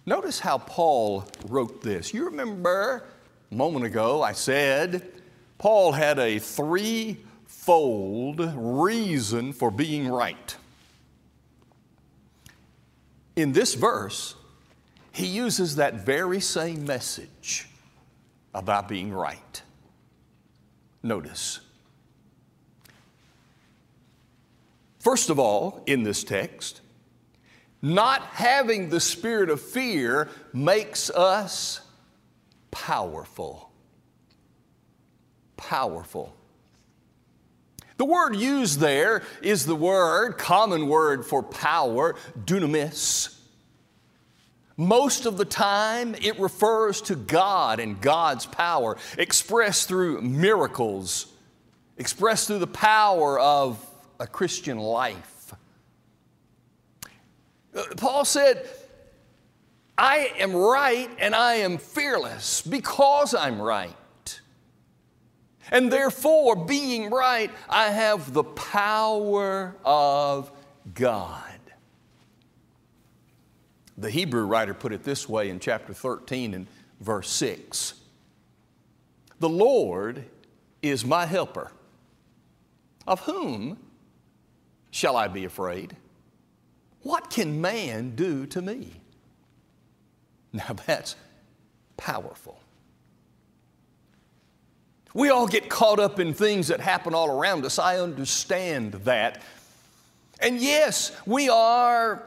Notice 0.06 0.40
how 0.40 0.58
Paul 0.58 1.25
wrote 1.49 1.82
this. 1.82 2.12
You 2.12 2.26
remember 2.26 3.04
a 3.50 3.54
moment 3.54 3.87
ago 3.87 4.23
I 4.23 4.32
said 4.32 5.11
Paul 5.56 5.92
had 5.92 6.18
a 6.18 6.38
threefold 6.38 7.23
reason 8.54 9.52
for 9.54 9.70
being 9.70 10.08
right. 10.08 10.56
In 13.37 13.52
this 13.52 13.75
verse, 13.75 14.34
he 15.12 15.26
uses 15.26 15.76
that 15.76 15.94
very 15.94 16.40
same 16.40 16.84
message 16.84 17.68
about 18.54 18.88
being 18.88 19.12
right. 19.12 19.62
Notice. 21.02 21.61
First 24.99 25.30
of 25.30 25.38
all, 25.38 25.82
in 25.87 26.02
this 26.02 26.25
text, 26.25 26.80
not 27.85 28.23
having 28.23 28.88
the 28.88 28.99
spirit 28.99 29.50
of 29.50 29.61
fear 29.61 30.31
makes 30.55 31.11
us 31.11 31.83
powerful. 32.71 33.71
Powerful. 35.59 36.35
The 37.99 38.07
word 38.07 38.37
used 38.37 38.81
there 38.81 39.23
is 39.43 39.67
the 39.67 39.76
word, 39.76 40.38
common 40.38 40.88
word 40.88 41.26
for 41.26 41.43
power, 41.43 42.17
dunamis. 42.43 43.38
Most 44.79 45.26
of 45.26 45.37
the 45.37 45.45
time, 45.45 46.14
it 46.14 46.41
refers 46.41 47.03
to 47.03 47.14
God 47.14 47.81
and 47.81 48.00
God's 48.00 48.47
power, 48.47 48.97
expressed 49.19 49.88
through 49.88 50.23
miracles, 50.23 51.26
expressed 51.99 52.47
through 52.47 52.61
the 52.61 52.67
power 52.67 53.38
of 53.38 53.79
a 54.19 54.26
Christian 54.26 54.79
life. 54.79 55.34
Paul 57.97 58.25
said, 58.25 58.69
I 59.97 60.33
am 60.38 60.54
right 60.54 61.11
and 61.19 61.35
I 61.35 61.54
am 61.54 61.78
fearless 61.78 62.62
because 62.62 63.35
I'm 63.35 63.61
right. 63.61 63.95
And 65.71 65.90
therefore, 65.90 66.57
being 66.57 67.11
right, 67.11 67.50
I 67.69 67.90
have 67.90 68.33
the 68.33 68.45
power 68.45 69.75
of 69.85 70.50
God. 70.95 71.43
The 73.97 74.11
Hebrew 74.11 74.45
writer 74.45 74.75
put 74.75 74.93
it 74.93 75.04
this 75.04 75.28
way 75.28 75.49
in 75.49 75.61
chapter 75.61 75.95
13 75.95 76.54
and 76.54 76.66
verse 77.00 77.31
6 77.31 77.95
The 79.40 79.49
Lord 79.49 80.25
is 80.83 81.04
my 81.04 81.26
helper. 81.26 81.71
Of 83.07 83.21
whom 83.21 83.78
shall 84.90 85.16
I 85.16 85.28
be 85.28 85.45
afraid? 85.45 85.97
What 87.04 87.30
can 87.30 87.61
man 87.61 88.16
do 88.16 88.46
to 88.46 88.61
me? 88.61 88.90
Now 90.52 90.75
that's 90.87 91.14
powerful. 91.96 92.58
We 95.12 95.28
all 95.28 95.46
get 95.46 95.68
caught 95.68 96.00
up 96.00 96.18
in 96.18 96.34
things 96.34 96.68
that 96.68 96.80
happen 96.80 97.14
all 97.14 97.30
around 97.30 97.64
us. 97.64 97.78
I 97.78 98.00
understand 98.00 98.94
that. 99.04 99.42
And 100.40 100.61
yes, 100.61 101.12
we 101.25 101.49
are 101.49 102.25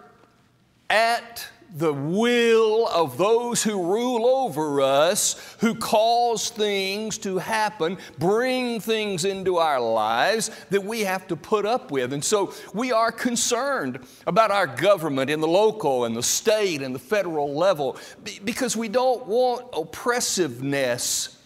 at 0.90 1.46
the 1.76 1.94
will 1.94 2.88
of 2.88 3.18
those 3.18 3.64
who 3.64 3.92
rule 3.92 4.26
over 4.26 4.82
us, 4.82 5.56
who 5.60 5.76
cause 5.76 6.50
things 6.50 7.18
to 7.20 7.38
happen, 7.38 7.98
bring 8.18 8.80
things 8.80 9.26
into 9.26 9.58
our 9.58 9.80
lives 9.80 10.50
that 10.70 10.84
we 10.84 11.02
have 11.02 11.28
to 11.28 11.36
put 11.36 11.66
up 11.66 11.92
with. 11.92 12.14
And 12.14 12.24
so 12.24 12.54
we 12.74 12.92
are 12.92 13.12
concerned 13.12 14.00
about 14.26 14.52
our 14.52 14.68
government 14.68 15.30
in 15.30 15.42
the 15.42 15.48
local 15.48 16.06
and 16.06 16.16
the 16.16 16.24
state 16.24 16.82
and 16.82 16.96
the 16.96 17.00
federal 17.00 17.54
level 17.54 17.98
because 18.44 18.78
we 18.78 18.88
don't 18.88 19.28
want 19.28 19.66
oppressiveness 19.74 21.38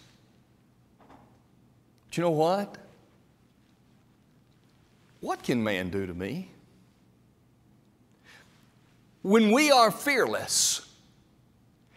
do 2.12 2.20
you 2.20 2.26
know 2.26 2.30
what? 2.30 2.76
What 5.20 5.42
can 5.42 5.64
man 5.64 5.88
do 5.88 6.06
to 6.06 6.12
me? 6.12 6.51
When 9.22 9.52
we 9.52 9.70
are 9.70 9.90
fearless, 9.90 10.86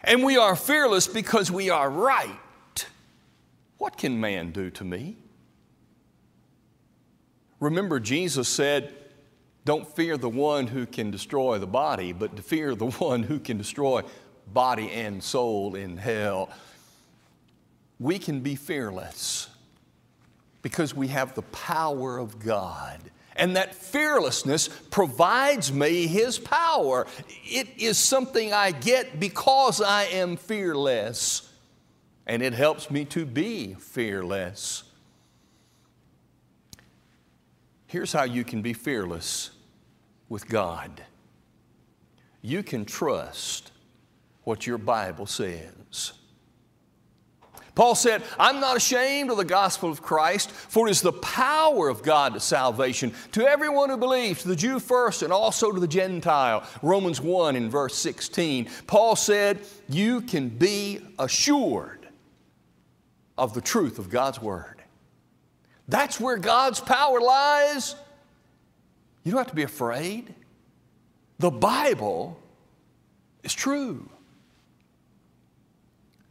and 0.02 0.22
we 0.22 0.36
are 0.36 0.54
fearless 0.54 1.08
because 1.08 1.50
we 1.50 1.70
are 1.70 1.90
right, 1.90 2.86
what 3.78 3.98
can 3.98 4.20
man 4.20 4.52
do 4.52 4.70
to 4.70 4.84
me? 4.84 5.16
Remember, 7.58 7.98
Jesus 7.98 8.48
said, 8.48 8.94
Don't 9.64 9.88
fear 9.96 10.16
the 10.16 10.28
one 10.28 10.68
who 10.68 10.86
can 10.86 11.10
destroy 11.10 11.58
the 11.58 11.66
body, 11.66 12.12
but 12.12 12.36
to 12.36 12.42
fear 12.42 12.74
the 12.74 12.86
one 12.90 13.22
who 13.22 13.40
can 13.40 13.58
destroy 13.58 14.02
body 14.52 14.90
and 14.92 15.22
soul 15.22 15.74
in 15.74 15.96
hell. 15.96 16.50
We 17.98 18.18
can 18.18 18.40
be 18.40 18.54
fearless 18.54 19.48
Because 20.62 20.94
we 20.94 21.08
have 21.08 21.34
the 21.34 21.42
power 21.42 22.18
of 22.18 22.38
God. 22.38 23.00
And 23.36 23.56
that 23.56 23.74
fearlessness 23.74 24.68
provides 24.68 25.72
me 25.72 26.06
His 26.06 26.38
power. 26.38 27.06
It 27.44 27.68
is 27.78 27.98
something 27.98 28.52
I 28.52 28.72
get 28.72 29.20
because 29.20 29.80
I 29.80 30.04
am 30.04 30.36
fearless. 30.36 31.52
And 32.26 32.42
it 32.42 32.54
helps 32.54 32.90
me 32.90 33.04
to 33.06 33.24
be 33.24 33.74
fearless. 33.74 34.82
Here's 37.86 38.12
how 38.12 38.24
you 38.24 38.44
can 38.44 38.62
be 38.62 38.72
fearless 38.72 39.50
with 40.28 40.48
God 40.48 41.02
you 42.42 42.62
can 42.62 42.84
trust 42.84 43.72
what 44.44 44.68
your 44.68 44.78
Bible 44.78 45.26
says. 45.26 46.12
Paul 47.76 47.94
said, 47.94 48.22
I'm 48.38 48.58
not 48.58 48.78
ashamed 48.78 49.30
of 49.30 49.36
the 49.36 49.44
gospel 49.44 49.90
of 49.90 50.00
Christ, 50.02 50.50
for 50.50 50.88
it 50.88 50.90
is 50.90 51.02
the 51.02 51.12
power 51.12 51.90
of 51.90 52.02
God 52.02 52.32
to 52.32 52.40
salvation 52.40 53.12
to 53.32 53.46
everyone 53.46 53.90
who 53.90 53.98
believes, 53.98 54.42
to 54.42 54.48
the 54.48 54.56
Jew 54.56 54.80
first 54.80 55.22
and 55.22 55.30
also 55.30 55.70
to 55.70 55.78
the 55.78 55.86
Gentile. 55.86 56.66
Romans 56.80 57.20
1 57.20 57.54
in 57.54 57.68
verse 57.68 57.94
16. 57.94 58.70
Paul 58.86 59.14
said, 59.14 59.60
You 59.90 60.22
can 60.22 60.48
be 60.48 61.00
assured 61.18 62.08
of 63.36 63.52
the 63.52 63.60
truth 63.60 63.98
of 63.98 64.08
God's 64.08 64.40
Word. 64.40 64.82
That's 65.86 66.18
where 66.18 66.38
God's 66.38 66.80
power 66.80 67.20
lies. 67.20 67.94
You 69.22 69.32
don't 69.32 69.38
have 69.38 69.48
to 69.48 69.54
be 69.54 69.64
afraid. 69.64 70.34
The 71.40 71.50
Bible 71.50 72.40
is 73.42 73.52
true. 73.52 74.08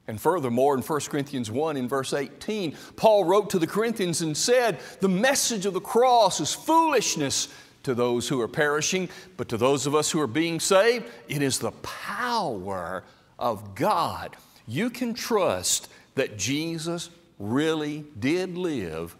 And 0.07 0.21
furthermore, 0.21 0.75
in 0.75 0.83
1 0.83 0.99
Corinthians 1.01 1.49
1, 1.49 1.77
in 1.77 1.87
verse 1.87 2.13
18, 2.13 2.75
Paul 2.95 3.25
wrote 3.25 3.49
to 3.51 3.59
the 3.59 3.67
Corinthians 3.67 4.21
and 4.21 4.37
said, 4.37 4.79
The 5.01 5.09
message 5.09 5.65
of 5.65 5.73
the 5.73 5.81
cross 5.81 6.39
is 6.39 6.53
foolishness 6.53 7.49
to 7.83 7.95
those 7.95 8.27
who 8.27 8.39
are 8.41 8.47
perishing, 8.47 9.09
but 9.37 9.49
to 9.49 9.57
those 9.57 9.87
of 9.87 9.95
us 9.95 10.11
who 10.11 10.19
are 10.19 10.27
being 10.27 10.59
saved, 10.59 11.05
it 11.27 11.41
is 11.41 11.57
the 11.57 11.71
power 11.71 13.03
of 13.39 13.73
God. 13.73 14.35
You 14.67 14.89
can 14.89 15.13
trust 15.13 15.89
that 16.13 16.37
Jesus 16.37 17.09
really 17.39 18.05
did 18.19 18.57
live, 18.57 19.15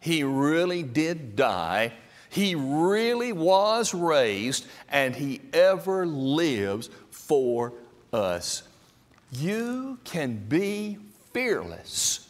He 0.00 0.24
really 0.24 0.82
did 0.82 1.36
die, 1.36 1.92
He 2.30 2.54
really 2.56 3.32
was 3.32 3.94
raised, 3.94 4.66
and 4.88 5.14
He 5.14 5.40
ever 5.52 6.04
lives 6.04 6.90
for 7.10 7.72
us 8.12 8.62
you 9.32 9.98
can 10.04 10.36
be 10.48 10.98
fearless 11.32 12.28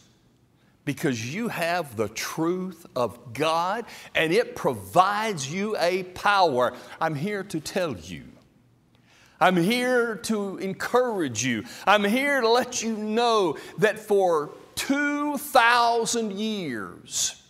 because 0.85 1.33
you 1.33 1.49
have 1.49 1.95
the 1.97 2.07
truth 2.09 2.85
of 2.95 3.33
God 3.33 3.85
and 4.15 4.31
it 4.31 4.55
provides 4.55 5.51
you 5.51 5.75
a 5.79 6.03
power. 6.03 6.73
I'm 7.01 7.13
here 7.13 7.43
to 7.43 7.59
tell 7.59 7.95
you. 7.95 8.23
I'm 9.39 9.57
here 9.57 10.15
to 10.15 10.57
encourage 10.57 11.45
you. 11.45 11.65
I'm 11.85 12.03
here 12.03 12.41
to 12.41 12.49
let 12.49 12.81
you 12.81 12.95
know 12.97 13.57
that 13.77 13.99
for 13.99 14.51
2,000 14.75 16.31
years, 16.31 17.43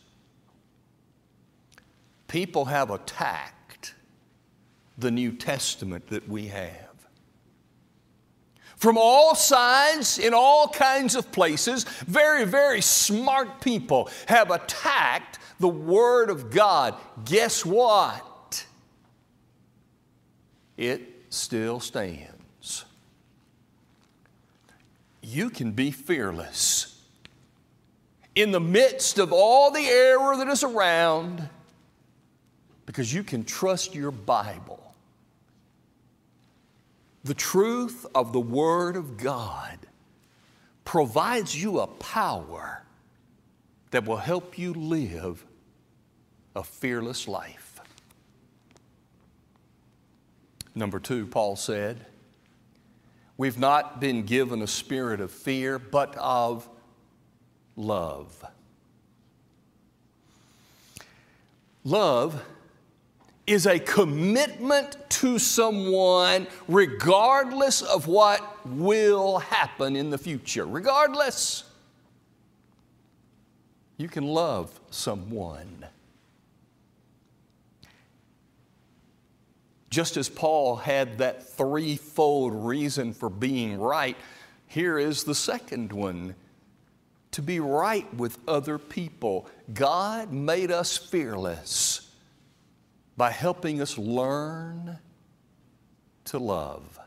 people 2.27 2.65
have 2.65 2.89
attacked 2.89 3.93
the 4.97 5.11
New 5.11 5.31
Testament 5.31 6.07
that 6.07 6.27
we 6.27 6.47
have 6.47 6.86
from 8.77 8.95
all 8.97 9.33
sides, 9.33 10.19
in 10.19 10.33
all 10.33 10.67
kinds 10.67 11.15
of 11.15 11.31
places, 11.31 11.83
very, 12.05 12.45
very 12.45 12.79
smart 12.79 13.59
people 13.59 14.09
have 14.27 14.51
attacked 14.51 15.39
the 15.59 15.67
Word 15.67 16.29
of 16.29 16.51
God. 16.51 16.95
Guess 17.25 17.65
what? 17.65 18.65
It 20.77 21.01
still 21.29 21.79
stands. 21.79 22.85
You 25.23 25.49
can 25.49 25.71
be 25.71 25.89
fearless. 25.89 27.01
In 28.35 28.51
the 28.51 28.59
midst 28.59 29.17
of 29.17 29.33
all 29.33 29.71
the 29.71 29.87
error 29.87 30.37
that 30.37 30.47
is 30.47 30.63
around, 30.63 31.49
because 32.85 33.11
you 33.11 33.23
can 33.23 33.43
trust 33.43 33.95
your 33.95 34.11
Bible 34.11 34.86
the 37.27 37.33
truth 37.33 38.05
of 38.15 38.31
the 38.31 38.39
Word 38.39 38.95
of 38.95 39.17
God 39.17 39.77
provides 40.85 41.61
you 41.61 41.79
a 41.79 41.87
power 41.87 42.83
that 43.91 44.05
will 44.05 44.17
help 44.17 44.57
you 44.57 44.73
live 44.73 45.45
a 46.55 46.63
fearless 46.63 47.27
life. 47.27 47.81
Number 50.73 50.99
two, 50.99 51.27
Paul 51.27 51.55
said, 51.55 52.05
We've 53.35 53.59
not 53.59 53.99
been 53.99 54.23
given 54.23 54.61
a 54.61 54.67
spirit 54.67 55.19
of 55.19 55.29
fear, 55.29 55.77
but 55.77 56.15
of 56.15 56.67
love. 57.75 58.43
Love 61.83 62.41
is 63.47 63.65
a 63.65 63.79
commitment 63.79 64.97
to 65.09 65.39
someone 65.39 66.45
regardless 66.67 67.81
of 67.81 68.05
what 68.05 68.67
will 68.67 69.39
happen 69.39 69.95
in 69.95 70.09
the 70.09 70.17
future. 70.17 70.65
Regardless, 70.65 71.63
you 73.95 74.09
can 74.09 74.25
love 74.25 74.77
someone. 74.91 75.85
Just 79.89 80.17
as 80.17 80.27
Paul 80.27 80.75
had 80.75 81.19
that 81.19 81.47
threefold 81.47 82.53
reason 82.53 83.13
for 83.13 83.29
being 83.29 83.79
right, 83.79 84.17
here 84.67 84.99
is 84.99 85.23
the 85.23 85.33
second 85.33 85.93
one 85.93 86.35
to 87.31 87.41
be 87.41 87.61
right 87.61 88.13
with 88.13 88.37
other 88.45 88.77
people. 88.77 89.47
God 89.73 90.33
made 90.33 90.69
us 90.69 90.97
fearless 90.97 92.06
by 93.17 93.31
helping 93.31 93.81
us 93.81 93.97
learn 93.97 94.99
to 96.25 96.37
love. 96.37 96.99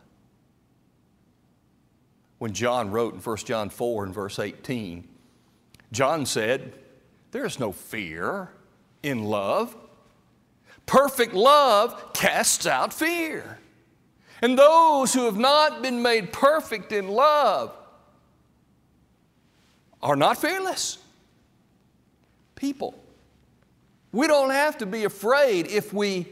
When 2.39 2.53
John 2.53 2.91
wrote 2.91 3.15
in 3.15 3.21
1 3.21 3.37
John 3.39 3.71
4 3.71 4.05
and 4.05 4.15
verse 4.15 4.39
18, 4.39 5.07
John 5.93 6.27
said, 6.27 6.73
There 7.31 7.47
is 7.47 7.61
no 7.61 7.71
fear 7.71 8.51
in 9.03 9.25
love. 9.25 9.77
Perfect 10.87 11.35
love 11.35 12.13
casts 12.13 12.67
out 12.67 12.93
fear. 12.93 13.59
And 14.43 14.59
those 14.59 15.13
who 15.13 15.27
have 15.27 15.37
not 15.37 15.83
been 15.83 16.03
made 16.03 16.33
perfect 16.33 16.93
in 16.93 17.09
love 17.09 17.77
are 20.03 20.17
not 20.17 20.41
fearless 20.41 20.99
people. 22.55 23.00
We 24.13 24.27
don't 24.27 24.51
have 24.51 24.79
to 24.79 24.87
be 24.87 25.05
afraid 25.05 25.69
if 25.69 25.93
we 25.93 26.27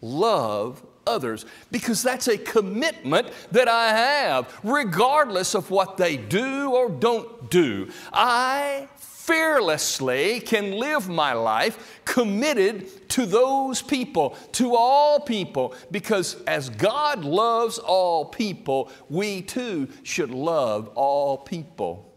love 0.00 0.84
others 1.06 1.46
because 1.70 2.02
that's 2.02 2.28
a 2.28 2.38
commitment 2.38 3.28
that 3.52 3.68
I 3.68 3.88
have, 3.88 4.60
regardless 4.62 5.54
of 5.54 5.70
what 5.70 5.96
they 5.96 6.16
do 6.16 6.72
or 6.72 6.90
don't 6.90 7.50
do. 7.50 7.88
I 8.12 8.88
fearlessly 8.96 10.40
can 10.40 10.72
live 10.72 11.08
my 11.08 11.32
life 11.32 12.00
committed 12.04 13.08
to 13.10 13.26
those 13.26 13.80
people, 13.80 14.36
to 14.52 14.74
all 14.74 15.20
people, 15.20 15.74
because 15.90 16.42
as 16.48 16.68
God 16.68 17.24
loves 17.24 17.78
all 17.78 18.24
people, 18.24 18.90
we 19.08 19.42
too 19.42 19.88
should 20.02 20.30
love 20.30 20.88
all 20.96 21.38
people. 21.38 22.09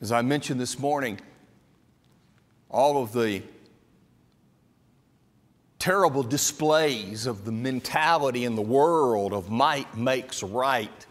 As 0.00 0.12
I 0.12 0.22
mentioned 0.22 0.60
this 0.60 0.78
morning, 0.78 1.18
all 2.70 3.02
of 3.02 3.12
the 3.12 3.42
terrible 5.78 6.22
displays 6.22 7.26
of 7.26 7.44
the 7.44 7.52
mentality 7.52 8.44
in 8.44 8.56
the 8.56 8.62
world 8.62 9.32
of 9.32 9.50
might 9.50 9.96
makes 9.96 10.42
right, 10.42 11.06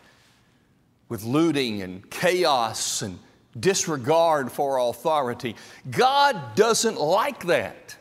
with 1.09 1.23
looting 1.23 1.81
and 1.81 2.09
chaos 2.09 3.01
and 3.01 3.17
disregard 3.59 4.51
for 4.51 4.77
authority. 4.77 5.55
God 5.89 6.55
doesn't 6.55 6.99
like 6.99 7.45
that. 7.45 7.95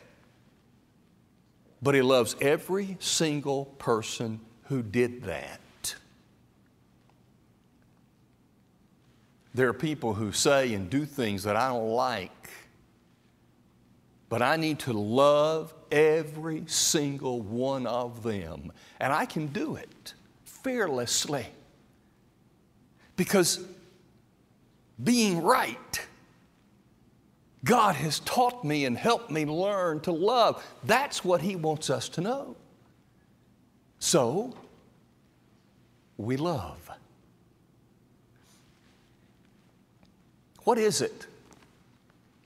But 1.81 1.95
He 1.95 2.01
loves 2.01 2.35
every 2.41 2.97
single 2.99 3.65
person 3.65 4.39
who 4.63 4.83
did 4.83 5.23
that. 5.23 5.59
There 9.55 9.69
are 9.69 9.73
people 9.73 10.13
who 10.13 10.33
say 10.33 10.73
and 10.73 10.89
do 10.89 11.05
things 11.05 11.43
that 11.43 11.55
I 11.55 11.69
don't 11.69 11.87
like, 11.87 12.49
but 14.27 14.41
I 14.41 14.57
need 14.57 14.79
to 14.79 14.91
love 14.91 15.73
every 15.89 16.65
single 16.67 17.39
one 17.39 17.87
of 17.87 18.21
them. 18.21 18.73
And 18.99 19.13
I 19.13 19.25
can 19.25 19.47
do 19.47 19.77
it 19.77 20.13
fearlessly 20.43 21.45
because 23.15 23.63
being 25.01 25.41
right. 25.41 26.05
God 27.63 27.95
has 27.95 28.19
taught 28.19 28.65
me 28.65 28.83
and 28.83 28.97
helped 28.97 29.31
me 29.31 29.45
learn 29.45 30.01
to 30.01 30.11
love. 30.11 30.61
That's 30.83 31.23
what 31.23 31.39
He 31.41 31.55
wants 31.55 31.89
us 31.89 32.09
to 32.09 32.21
know. 32.21 32.57
So, 33.99 34.53
we 36.17 36.35
love. 36.35 36.91
What 40.65 40.77
is 40.79 41.01
it 41.01 41.27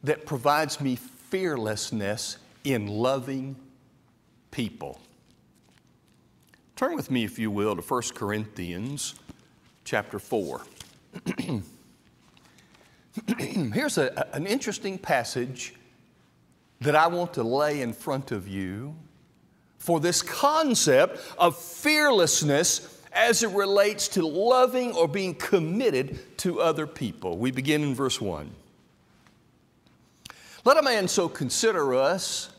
that 0.04 0.26
provides 0.26 0.80
me 0.80 0.98
fearlessness 0.98 2.38
in 2.66 2.88
loving 2.88 3.56
people? 4.52 5.00
Turn 6.76 6.96
with 6.96 7.10
me, 7.10 7.24
if 7.24 7.40
you 7.40 7.50
will, 7.50 7.76
to 7.78 7.82
1 7.82 8.02
Corinthians 8.16 9.16
chapter 9.86 10.20
4. 10.20 10.62
Here's 13.74 13.98
a, 13.98 14.28
an 14.36 14.46
interesting 14.46 14.98
passage 14.98 15.74
that 16.82 16.96
I 16.96 17.08
want 17.08 17.34
to 17.36 17.44
lay 17.44 17.82
in 17.82 17.94
front 17.94 18.34
of 18.34 18.50
you 18.50 18.96
for 19.78 20.02
this 20.02 20.22
concept 20.22 21.22
of 21.38 21.58
fearlessness 21.58 22.99
as 23.12 23.44
it 23.44 23.50
relates 23.50 24.08
to 24.10 24.26
loving 24.26 24.94
or 24.94 25.08
being 25.08 25.34
committed 25.34 26.38
to 26.38 26.62
other 26.62 26.88
people. 26.88 27.38
We 27.38 27.52
begin 27.52 27.84
in 27.84 27.96
verse 27.96 28.22
1. 28.22 28.52
Let 30.66 30.78
a 30.78 30.82
man 30.82 31.08
so 31.08 31.30
consider 31.30 31.96
us 31.96 32.50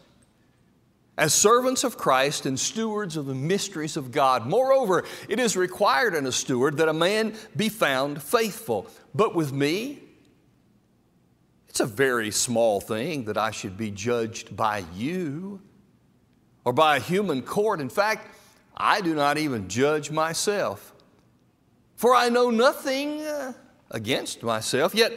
as 1.16 1.34
servants 1.34 1.84
of 1.84 1.98
Christ 1.98 2.46
and 2.46 2.58
stewards 2.58 3.16
of 3.16 3.26
the 3.26 3.34
mysteries 3.34 3.96
of 3.96 4.10
God. 4.10 4.46
Moreover, 4.46 5.04
it 5.28 5.38
is 5.38 5.56
required 5.56 6.14
in 6.14 6.26
a 6.26 6.32
steward 6.32 6.78
that 6.78 6.88
a 6.88 6.94
man 6.94 7.34
be 7.54 7.68
found 7.68 8.22
faithful. 8.22 8.86
But 9.14 9.34
with 9.34 9.52
me, 9.52 10.00
it's 11.68 11.80
a 11.80 11.86
very 11.86 12.30
small 12.30 12.80
thing 12.80 13.24
that 13.26 13.36
I 13.36 13.50
should 13.50 13.76
be 13.76 13.90
judged 13.90 14.56
by 14.56 14.84
you 14.94 15.60
or 16.64 16.72
by 16.72 16.96
a 16.96 17.00
human 17.00 17.42
court. 17.42 17.80
In 17.80 17.90
fact, 17.90 18.34
I 18.80 19.02
do 19.02 19.14
not 19.14 19.36
even 19.36 19.68
judge 19.68 20.10
myself. 20.10 20.94
For 21.96 22.14
I 22.14 22.30
know 22.30 22.48
nothing 22.48 23.20
uh, 23.20 23.52
against 23.90 24.42
myself, 24.42 24.94
yet 24.94 25.12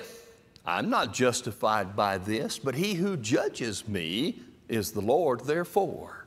I'm 0.66 0.90
not 0.90 1.14
justified 1.14 1.96
by 1.96 2.18
this, 2.18 2.60
but 2.60 2.76
he 2.76 2.96
who 2.96 3.16
judges 3.16 3.88
me 3.88 4.40
is 4.68 4.92
the 4.92 5.02
Lord, 5.02 5.46
therefore. 5.46 6.26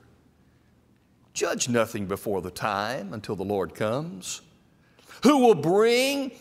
Judge 1.34 1.68
nothing 1.68 2.06
before 2.06 2.40
the 2.40 2.50
time 2.50 3.12
until 3.12 3.36
the 3.36 3.44
Lord 3.44 3.74
comes, 3.74 4.40
who 5.22 5.38
will 5.38 5.54
bring 5.54 6.32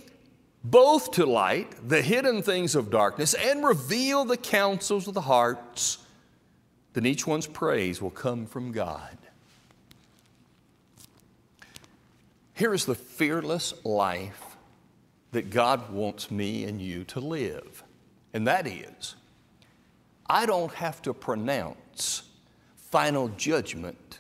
both 0.64 1.12
to 1.12 1.26
light 1.26 1.76
the 1.90 2.02
hidden 2.02 2.42
things 2.42 2.74
of 2.74 2.90
darkness 2.90 3.34
and 3.34 3.66
reveal 3.66 4.24
the 4.24 4.38
counsels 4.38 5.10
of 5.10 5.14
the 5.14 5.22
hearts. 5.22 5.98
Then 6.94 7.06
each 7.06 7.28
one's 7.28 7.48
praise 7.48 8.02
will 8.02 8.12
come 8.12 8.46
from 8.46 8.72
God. 8.72 9.18
Here 12.56 12.74
is 12.74 12.86
the 12.86 12.96
fearless 12.96 13.74
life 13.84 14.56
that 15.34 15.50
God 15.50 15.92
wants 15.92 16.32
me 16.32 16.64
and 16.64 16.82
you 16.82 17.04
to 17.04 17.20
live, 17.20 17.84
and 18.34 18.48
that 18.48 18.66
is 18.66 19.16
I 20.26 20.46
don't 20.46 20.74
have 20.74 21.02
to 21.04 21.14
pronounce 21.14 22.24
final 22.78 23.28
judgment 23.28 24.20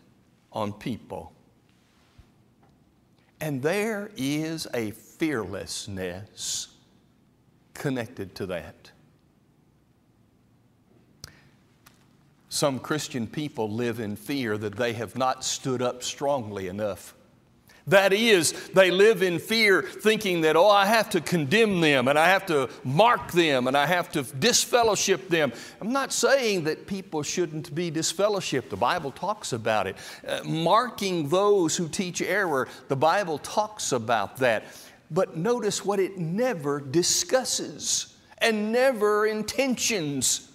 on 0.51 0.73
people. 0.73 1.31
And 3.39 3.61
there 3.61 4.11
is 4.17 4.67
a 4.73 4.91
fearlessness 4.91 6.67
connected 7.73 8.35
to 8.35 8.45
that. 8.47 8.91
Some 12.49 12.79
Christian 12.79 13.27
people 13.27 13.69
live 13.69 14.01
in 14.01 14.17
fear 14.17 14.57
that 14.57 14.75
they 14.75 14.91
have 14.93 15.17
not 15.17 15.43
stood 15.45 15.81
up 15.81 16.03
strongly 16.03 16.67
enough 16.67 17.14
that 17.87 18.13
is, 18.13 18.51
they 18.69 18.89
live 18.89 19.21
in 19.21 19.37
fear 19.37 19.83
thinking 19.83 20.41
that, 20.41 20.55
oh, 20.55 20.69
I 20.69 20.87
have 20.87 21.11
to 21.11 21.21
condemn 21.21 21.81
them 21.81 22.07
and 22.07 22.17
I 22.17 22.29
have 22.29 22.47
to 22.47 22.67
mark 22.83 23.31
them 23.31 23.67
and 23.67 23.77
I 23.77 23.85
have 23.85 24.11
to 24.13 24.23
disfellowship 24.23 25.29
them. 25.29 25.53
I'm 25.79 25.91
not 25.91 26.11
saying 26.11 26.63
that 26.63 26.87
people 26.87 27.21
shouldn't 27.21 27.75
be 27.75 27.91
disfellowshipped. 27.91 28.69
The 28.69 28.75
Bible 28.75 29.11
talks 29.11 29.53
about 29.53 29.85
it. 29.85 29.97
Uh, 30.27 30.39
marking 30.43 31.29
those 31.29 31.77
who 31.77 31.87
teach 31.87 32.23
error, 32.23 32.67
the 32.87 32.95
Bible 32.95 33.37
talks 33.37 33.91
about 33.91 34.37
that. 34.37 34.65
But 35.11 35.37
notice 35.37 35.85
what 35.85 35.99
it 35.99 36.17
never 36.17 36.79
discusses 36.79 38.15
and 38.39 38.71
never 38.71 39.27
intentions. 39.27 40.51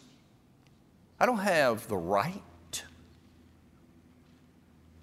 I 1.21 1.27
don't 1.27 1.39
have 1.39 1.87
the 1.87 1.97
right 1.97 2.43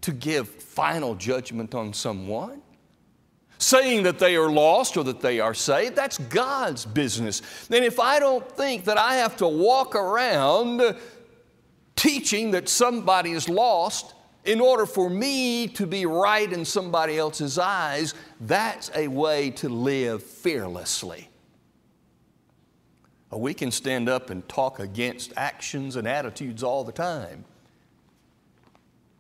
to 0.08 0.14
give 0.14 0.48
final 0.48 1.16
judgment 1.16 1.76
on 1.76 1.92
someone. 1.92 2.62
Saying 3.58 4.04
that 4.04 4.20
they 4.20 4.38
are 4.38 4.50
lost 4.50 4.96
or 4.96 5.04
that 5.04 5.20
they 5.20 5.42
are 5.42 5.54
saved, 5.54 5.98
that's 5.98 6.18
God's 6.18 6.86
business. 6.86 7.42
And 7.70 7.84
if 7.84 8.00
I 8.00 8.18
don't 8.18 8.50
think 8.50 8.86
that 8.86 8.98
I 8.98 9.16
have 9.16 9.36
to 9.38 9.48
walk 9.50 9.96
around 9.96 10.96
teaching 11.98 12.52
that 12.52 12.70
somebody 12.70 13.32
is 13.32 13.50
lost 13.50 14.14
in 14.46 14.62
order 14.62 14.86
for 14.86 15.10
me 15.10 15.68
to 15.70 15.86
be 15.86 16.06
right 16.06 16.50
in 16.50 16.64
somebody 16.64 17.18
else's 17.18 17.60
eyes, 17.60 18.14
that's 18.40 18.90
a 18.96 19.10
way 19.10 19.50
to 19.50 19.68
live 19.68 20.24
fearlessly. 20.24 21.28
We 23.30 23.54
can 23.54 23.72
stand 23.72 24.08
up 24.08 24.30
and 24.30 24.48
talk 24.48 24.80
against 24.80 25.34
actions 25.36 25.98
and 25.98 26.08
attitudes 26.08 26.64
all 26.64 26.86
the 26.86 26.94
time. 26.94 27.44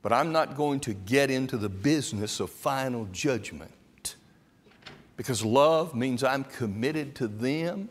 But 0.01 0.13
I'm 0.13 0.31
not 0.31 0.55
going 0.55 0.79
to 0.81 0.93
get 0.93 1.29
into 1.29 1.57
the 1.57 1.69
business 1.69 2.39
of 2.39 2.49
final 2.49 3.05
judgment 3.11 4.15
because 5.17 5.43
love 5.43 5.95
means 5.95 6.23
I'm 6.23 6.43
committed 6.43 7.15
to 7.15 7.27
them, 7.27 7.89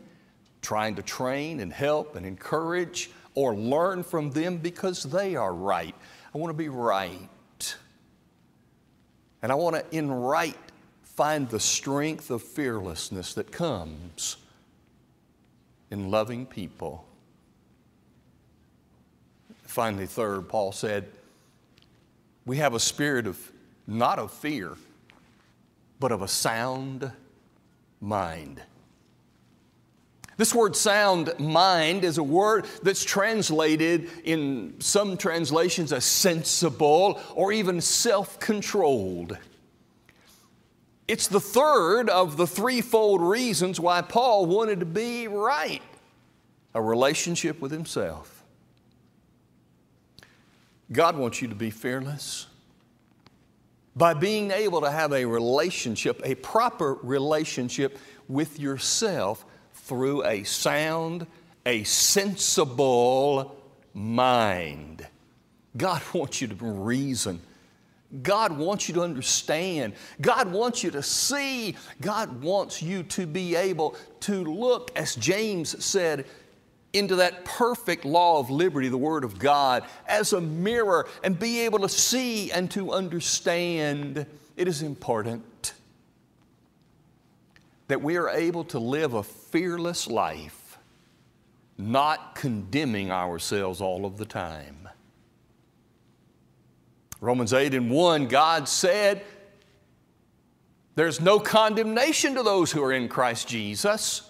trying 0.61 0.95
to 0.95 1.01
train 1.01 1.59
and 1.59 1.71
help 1.71 2.15
and 2.15 2.25
encourage 2.25 3.11
or 3.35 3.53
learn 3.55 4.01
from 4.03 4.31
them 4.31 4.57
because 4.57 5.03
they 5.03 5.35
are 5.35 5.53
right. 5.53 5.93
I 6.33 6.37
want 6.37 6.49
to 6.49 6.57
be 6.57 6.69
right. 6.69 7.29
And 9.41 9.51
I 9.51 9.55
want 9.55 9.75
to, 9.75 9.85
in 9.95 10.09
right, 10.09 10.57
find 11.03 11.49
the 11.49 11.59
strength 11.59 12.31
of 12.31 12.41
fearlessness 12.41 13.33
that 13.35 13.51
comes 13.51 14.37
in 15.91 16.09
loving 16.09 16.45
people. 16.45 17.05
Finally, 19.63 20.07
third, 20.07 20.49
Paul 20.49 20.71
said, 20.71 21.07
we 22.47 22.57
have 22.57 22.73
a 22.73 22.79
spirit 22.79 23.27
of 23.27 23.37
not 23.85 24.17
of 24.17 24.31
fear, 24.31 24.75
but 25.99 26.13
of 26.13 26.21
a 26.21 26.27
sound 26.27 27.11
mind. 27.99 28.61
This 30.37 30.55
word 30.55 30.75
sound 30.75 31.33
mind 31.39 32.05
is 32.05 32.17
a 32.17 32.23
word 32.23 32.65
that's 32.83 33.03
translated 33.03 34.09
in 34.23 34.75
some 34.79 35.17
translations 35.17 35.91
as 35.91 36.05
sensible 36.05 37.19
or 37.35 37.51
even 37.51 37.81
self 37.81 38.39
controlled. 38.39 39.37
It's 41.07 41.27
the 41.27 41.41
third 41.41 42.09
of 42.09 42.37
the 42.37 42.47
threefold 42.47 43.21
reasons 43.21 43.79
why 43.79 44.01
Paul 44.01 44.45
wanted 44.45 44.79
to 44.79 44.85
be 44.85 45.27
right 45.27 45.81
a 46.73 46.81
relationship 46.81 47.59
with 47.59 47.71
himself. 47.71 48.36
God 50.91 51.17
wants 51.17 51.41
you 51.41 51.47
to 51.49 51.55
be 51.55 51.69
fearless. 51.69 52.47
By 53.95 54.13
being 54.13 54.51
able 54.51 54.81
to 54.81 54.91
have 54.91 55.11
a 55.11 55.25
relationship, 55.25 56.21
a 56.23 56.35
proper 56.35 56.93
relationship 57.01 57.97
with 58.27 58.59
yourself 58.59 59.45
through 59.73 60.23
a 60.25 60.43
sound, 60.43 61.25
a 61.65 61.83
sensible 61.83 63.55
mind. 63.93 65.05
God 65.75 66.01
wants 66.13 66.41
you 66.41 66.47
to 66.47 66.55
reason. 66.65 67.41
God 68.21 68.57
wants 68.57 68.87
you 68.87 68.93
to 68.95 69.01
understand. 69.01 69.93
God 70.21 70.51
wants 70.51 70.83
you 70.83 70.91
to 70.91 71.03
see. 71.03 71.75
God 71.99 72.41
wants 72.41 72.81
you 72.81 73.03
to 73.03 73.27
be 73.27 73.55
able 73.55 73.95
to 74.21 74.43
look, 74.43 74.91
as 74.95 75.15
James 75.15 75.83
said, 75.83 76.25
into 76.93 77.17
that 77.17 77.45
perfect 77.45 78.05
law 78.05 78.39
of 78.39 78.49
liberty, 78.49 78.89
the 78.89 78.97
Word 78.97 79.23
of 79.23 79.39
God, 79.39 79.83
as 80.07 80.33
a 80.33 80.41
mirror 80.41 81.07
and 81.23 81.37
be 81.37 81.61
able 81.61 81.79
to 81.79 81.89
see 81.89 82.51
and 82.51 82.71
to 82.71 82.91
understand. 82.91 84.25
It 84.55 84.67
is 84.67 84.81
important 84.81 85.73
that 87.87 88.01
we 88.01 88.17
are 88.17 88.29
able 88.29 88.63
to 88.65 88.79
live 88.79 89.13
a 89.13 89.23
fearless 89.23 90.07
life, 90.07 90.77
not 91.77 92.35
condemning 92.35 93.11
ourselves 93.11 93.81
all 93.81 94.05
of 94.05 94.17
the 94.17 94.25
time. 94.25 94.89
Romans 97.19 97.53
8 97.53 97.73
and 97.73 97.89
1, 97.89 98.27
God 98.27 98.67
said, 98.67 99.23
There's 100.95 101.19
no 101.19 101.39
condemnation 101.39 102.35
to 102.35 102.43
those 102.43 102.71
who 102.71 102.83
are 102.83 102.93
in 102.93 103.07
Christ 103.07 103.47
Jesus. 103.47 104.26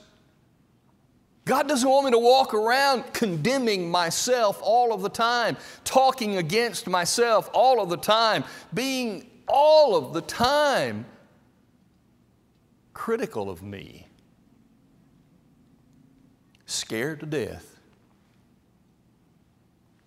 God 1.48 1.68
doesn't 1.70 1.90
want 1.90 2.06
me 2.06 2.12
to 2.12 2.20
walk 2.20 2.54
around 2.54 3.14
condemning 3.14 3.90
myself 3.90 4.60
all 4.62 4.94
of 4.94 5.02
the 5.02 5.10
time, 5.10 5.56
talking 5.86 6.38
against 6.38 6.88
myself 6.88 7.50
all 7.54 7.82
of 7.82 7.90
the 7.90 7.98
time, 7.98 8.44
being 8.74 9.30
all 9.48 9.96
of 9.96 10.14
the 10.14 10.22
time 10.22 11.06
critical 12.94 13.50
of 13.50 13.64
me, 13.64 14.08
scared 16.66 17.22
to 17.22 17.26
death 17.26 17.80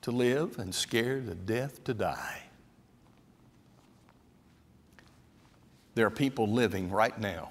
to 0.03 0.11
live 0.11 0.59
and 0.59 0.75
scared 0.75 1.27
to 1.27 1.35
death 1.35 1.83
to 1.85 1.95
die. 1.95 2.43
There 5.95 6.07
are 6.07 6.11
people 6.11 6.47
living 6.47 6.91
right 6.91 7.19
now 7.19 7.51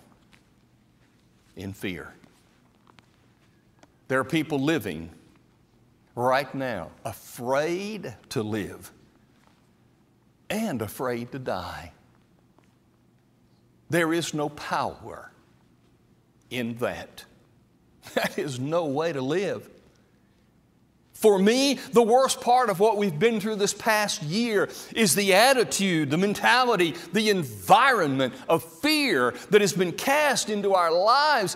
in 1.56 1.74
fear. 1.74 2.14
There 4.10 4.20
are 4.20 4.26
people 4.26 4.60
living 4.60 5.12
right 6.16 6.54
now 6.54 6.90
afraid 7.06 8.16
to 8.30 8.44
live 8.44 8.92
and 10.50 10.82
afraid 10.82 11.32
to 11.32 11.40
die. 11.40 11.94
There 13.92 14.12
is 14.12 14.34
no 14.34 14.50
power 14.50 15.32
in 16.50 16.76
that. 16.78 17.24
That 18.16 18.40
is 18.40 18.60
no 18.60 18.86
way 18.86 19.14
to 19.14 19.22
live. 19.22 19.70
For 21.14 21.38
me, 21.38 21.76
the 21.92 22.02
worst 22.02 22.42
part 22.42 22.72
of 22.72 22.80
what 22.80 22.98
we've 22.98 23.20
been 23.20 23.40
through 23.40 23.58
this 23.58 23.74
past 23.74 24.24
year 24.24 24.70
is 24.96 25.14
the 25.14 25.36
attitude, 25.36 26.10
the 26.10 26.18
mentality, 26.18 26.96
the 27.14 27.30
environment 27.30 28.34
of 28.48 28.64
fear 28.64 29.36
that 29.52 29.62
has 29.62 29.74
been 29.74 29.92
cast 29.92 30.50
into 30.50 30.74
our 30.74 30.92
lives. 30.92 31.56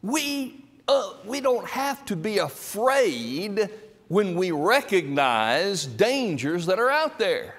We, 0.00 0.64
uh, 0.88 1.12
we 1.24 1.40
don't 1.40 1.66
have 1.66 2.04
to 2.06 2.16
be 2.16 2.38
afraid 2.38 3.68
when 4.08 4.34
we 4.34 4.50
recognize 4.50 5.84
dangers 5.84 6.66
that 6.66 6.78
are 6.78 6.90
out 6.90 7.18
there. 7.18 7.54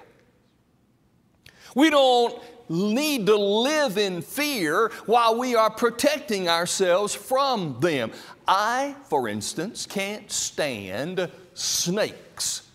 We 1.75 1.91
don't 1.91 2.41
need 2.67 3.27
to 3.27 3.35
live 3.35 3.97
in 3.97 4.21
fear 4.21 4.91
while 5.05 5.37
we 5.37 5.55
are 5.55 5.69
protecting 5.69 6.49
ourselves 6.49 7.13
from 7.13 7.79
them. 7.79 8.11
I, 8.47 8.95
for 9.05 9.27
instance, 9.27 9.85
can't 9.85 10.31
stand 10.31 11.29
snakes. 11.53 12.67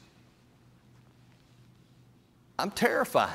I'm 2.59 2.71
terrified. 2.71 3.31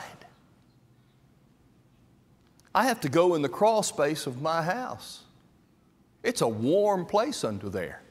I 2.73 2.85
have 2.85 3.01
to 3.01 3.09
go 3.09 3.35
in 3.35 3.41
the 3.41 3.49
crawl 3.49 3.83
space 3.83 4.25
of 4.25 4.41
my 4.41 4.61
house. 4.61 5.23
It's 6.23 6.41
a 6.41 6.47
warm 6.47 7.05
place 7.05 7.43
under 7.43 7.69
there. 7.69 8.01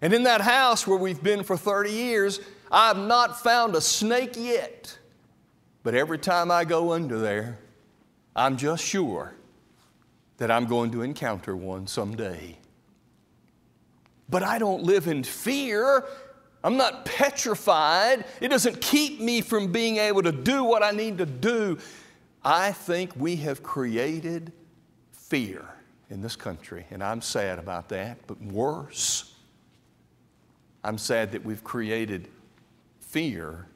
And 0.00 0.12
in 0.12 0.24
that 0.24 0.40
house 0.40 0.86
where 0.86 0.98
we've 0.98 1.22
been 1.22 1.42
for 1.42 1.56
30 1.56 1.90
years, 1.90 2.40
I've 2.70 2.98
not 2.98 3.42
found 3.42 3.74
a 3.74 3.80
snake 3.80 4.34
yet. 4.36 4.96
But 5.82 5.94
every 5.94 6.18
time 6.18 6.50
I 6.50 6.64
go 6.64 6.92
under 6.92 7.18
there, 7.18 7.58
I'm 8.36 8.56
just 8.56 8.84
sure 8.84 9.34
that 10.36 10.50
I'm 10.50 10.66
going 10.66 10.92
to 10.92 11.02
encounter 11.02 11.56
one 11.56 11.86
someday. 11.86 12.58
But 14.28 14.42
I 14.42 14.58
don't 14.58 14.84
live 14.84 15.08
in 15.08 15.24
fear. 15.24 16.04
I'm 16.62 16.76
not 16.76 17.04
petrified. 17.04 18.24
It 18.40 18.48
doesn't 18.48 18.80
keep 18.80 19.20
me 19.20 19.40
from 19.40 19.72
being 19.72 19.96
able 19.96 20.22
to 20.22 20.32
do 20.32 20.62
what 20.62 20.82
I 20.82 20.90
need 20.90 21.18
to 21.18 21.26
do. 21.26 21.78
I 22.44 22.72
think 22.72 23.16
we 23.16 23.36
have 23.36 23.62
created 23.62 24.52
fear 25.10 25.64
in 26.10 26.20
this 26.20 26.36
country, 26.36 26.86
and 26.90 27.02
I'm 27.02 27.20
sad 27.20 27.58
about 27.58 27.88
that. 27.90 28.18
But 28.26 28.40
worse, 28.40 29.34
I'm 30.82 30.98
sad 30.98 31.32
that 31.32 31.44
we've 31.44 31.62
created 31.62 32.28
fear 33.00 33.66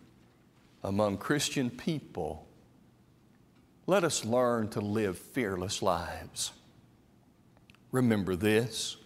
among 0.82 1.18
Christian 1.18 1.70
people, 1.70 2.46
let 3.86 4.04
us 4.04 4.24
learn 4.24 4.68
to 4.70 4.80
live 4.80 5.18
fearless 5.18 5.82
lives. 5.82 6.52
Remember 7.90 8.36
this. 8.36 8.96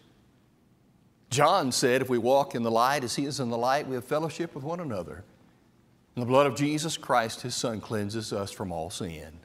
John 1.31 1.73
said, 1.73 2.03
If 2.03 2.09
we 2.09 2.19
walk 2.19 2.55
in 2.55 2.63
the 2.63 2.71
light 2.71 3.05
as 3.05 3.17
he 3.17 3.27
is 3.27 3.41
in 3.41 3.51
the 3.51 3.59
light, 3.59 3.87
we 3.87 3.95
have 3.95 4.05
fellowship 4.05 4.55
with 4.55 4.65
one 4.65 4.81
another. 4.81 5.25
And 6.15 6.23
the 6.23 6.27
blood 6.27 6.47
of 6.47 6.57
Jesus 6.57 6.97
Christ, 6.97 7.43
his 7.43 7.55
Son, 7.55 7.81
cleanses 7.81 8.33
us 8.33 8.51
from 8.51 8.73
all 8.73 8.91
sin. 8.91 9.41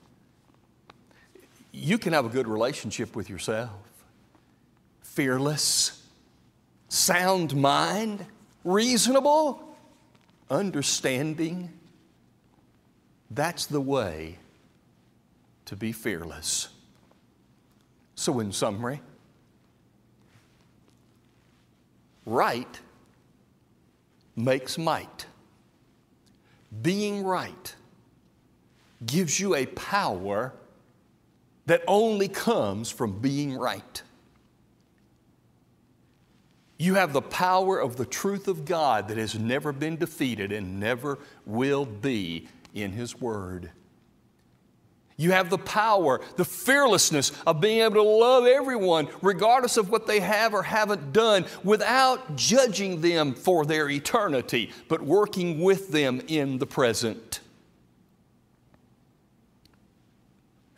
You 1.72 1.98
can 1.98 2.14
have 2.14 2.26
a 2.26 2.30
good 2.30 2.48
relationship 2.48 3.16
with 3.16 3.30
yourself, 3.30 3.72
fearless, 5.02 6.06
sound 6.90 7.56
mind, 7.56 8.26
reasonable, 8.64 9.76
understanding, 10.50 11.72
that's 13.30 13.66
the 13.66 13.80
way 13.80 14.38
to 15.66 15.76
be 15.78 15.94
fearless. 15.94 16.68
So, 18.16 18.40
in 18.42 18.52
summary, 18.52 19.02
right 22.26 22.80
makes 24.36 24.78
might. 24.78 25.26
Being 26.82 27.24
right 27.24 27.76
gives 29.06 29.40
you 29.40 29.56
a 29.56 29.66
power 29.68 30.54
that 31.72 31.86
only 31.88 32.28
comes 32.28 32.92
from 32.92 33.20
being 33.20 33.56
right. 33.56 34.02
You 36.78 36.96
have 36.96 37.14
the 37.14 37.22
power 37.22 37.80
of 37.80 37.96
the 37.96 38.06
truth 38.06 38.50
of 38.50 38.66
God 38.66 39.08
that 39.08 39.16
has 39.16 39.40
never 39.40 39.72
been 39.72 39.96
defeated 39.96 40.52
and 40.52 40.82
never 40.82 41.18
will 41.46 41.86
be 41.86 42.50
in 42.74 42.92
His 42.92 43.22
Word. 43.22 43.72
You 45.16 45.32
have 45.32 45.50
the 45.50 45.60
power, 45.60 46.20
the 46.36 46.44
fearlessness 46.44 47.32
of 47.48 47.62
being 47.62 47.80
able 47.80 47.96
to 47.96 48.02
love 48.04 48.48
everyone, 48.48 49.08
regardless 49.22 49.78
of 49.78 49.90
what 49.90 50.08
they 50.08 50.20
have 50.20 50.54
or 50.54 50.64
haven't 50.64 51.14
done, 51.14 51.46
without 51.64 52.36
judging 52.36 53.00
them 53.00 53.34
for 53.34 53.66
their 53.66 53.90
eternity, 53.90 54.72
but 54.90 55.02
working 55.02 55.62
with 55.62 55.92
them 55.92 56.22
in 56.28 56.58
the 56.58 56.68
present. 56.68 57.41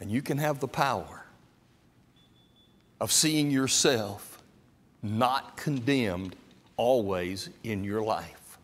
And 0.03 0.11
you 0.11 0.21
can 0.21 0.37
have 0.37 0.59
the 0.59 0.67
power 0.67 1.23
of 2.99 3.09
seeing 3.09 3.49
yourself 3.51 4.43
not 5.01 5.55
condemned 5.55 6.35
always 6.75 7.49
in 7.63 7.85
your 7.85 8.01
life. 8.01 8.57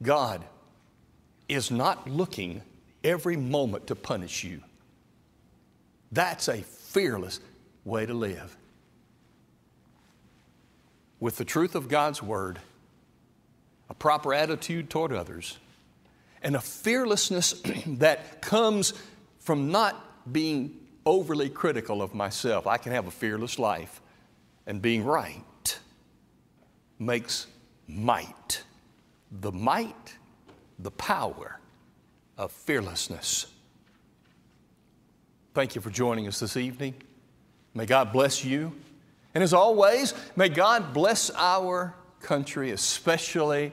God 0.00 0.44
is 1.48 1.72
not 1.72 2.08
looking 2.08 2.62
every 3.02 3.36
moment 3.36 3.88
to 3.88 3.96
punish 3.96 4.44
you. 4.44 4.62
That's 6.12 6.46
a 6.46 6.58
fearless 6.58 7.40
way 7.84 8.06
to 8.06 8.14
live. 8.14 8.56
With 11.18 11.36
the 11.36 11.44
truth 11.44 11.74
of 11.74 11.88
God's 11.88 12.22
Word, 12.22 12.60
a 13.90 13.94
proper 13.94 14.32
attitude 14.32 14.88
toward 14.88 15.12
others, 15.12 15.58
and 16.44 16.54
a 16.54 16.60
fearlessness 16.60 17.60
that 17.86 18.40
comes 18.40 18.94
from 19.40 19.72
not 19.72 20.04
being 20.32 20.76
overly 21.06 21.48
critical 21.48 22.02
of 22.02 22.14
myself. 22.14 22.66
I 22.66 22.76
can 22.76 22.92
have 22.92 23.06
a 23.06 23.10
fearless 23.10 23.58
life, 23.58 24.00
and 24.66 24.82
being 24.82 25.04
right 25.04 25.78
makes 26.98 27.46
might. 27.86 28.62
The 29.30 29.52
might 29.52 30.18
the 30.78 30.90
power 30.92 31.58
of 32.36 32.52
fearlessness. 32.52 33.46
Thank 35.54 35.74
you 35.74 35.80
for 35.80 35.90
joining 35.90 36.28
us 36.28 36.38
this 36.38 36.56
evening. 36.56 36.94
May 37.74 37.86
God 37.86 38.12
bless 38.12 38.44
you. 38.44 38.72
And 39.34 39.42
as 39.42 39.52
always, 39.52 40.14
may 40.36 40.48
God 40.48 40.94
bless 40.94 41.30
our 41.34 41.94
country, 42.20 42.70
especially 42.70 43.72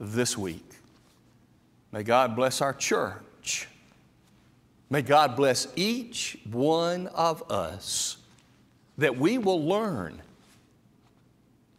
this 0.00 0.36
week. 0.36 0.64
May 1.92 2.02
God 2.02 2.34
bless 2.34 2.60
our 2.60 2.72
church. 2.72 3.25
May 4.88 5.02
God 5.02 5.34
bless 5.36 5.66
each 5.74 6.38
one 6.50 7.08
of 7.08 7.50
us 7.50 8.18
that 8.98 9.18
we 9.18 9.36
will 9.38 9.64
learn 9.64 10.22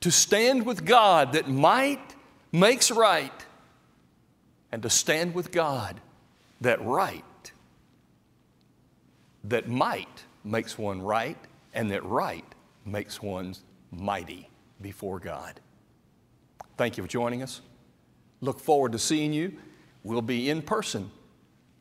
to 0.01 0.11
stand 0.11 0.65
with 0.65 0.85
God 0.85 1.33
that 1.33 1.49
might 1.49 2.15
makes 2.51 2.91
right 2.91 3.45
and 4.71 4.83
to 4.83 4.89
stand 4.89 5.33
with 5.33 5.51
God 5.51 5.99
that 6.61 6.83
right, 6.83 7.23
that 9.45 9.67
might 9.67 10.23
makes 10.43 10.77
one 10.77 11.01
right, 11.01 11.37
and 11.73 11.91
that 11.91 12.03
right 12.03 12.45
makes 12.85 13.21
one 13.21 13.55
mighty 13.91 14.49
before 14.81 15.19
God. 15.19 15.59
Thank 16.77 16.97
you 16.97 17.03
for 17.03 17.09
joining 17.09 17.41
us. 17.41 17.61
Look 18.41 18.59
forward 18.59 18.91
to 18.91 18.99
seeing 18.99 19.33
you. 19.33 19.53
We'll 20.03 20.21
be 20.21 20.49
in 20.49 20.61
person 20.61 21.09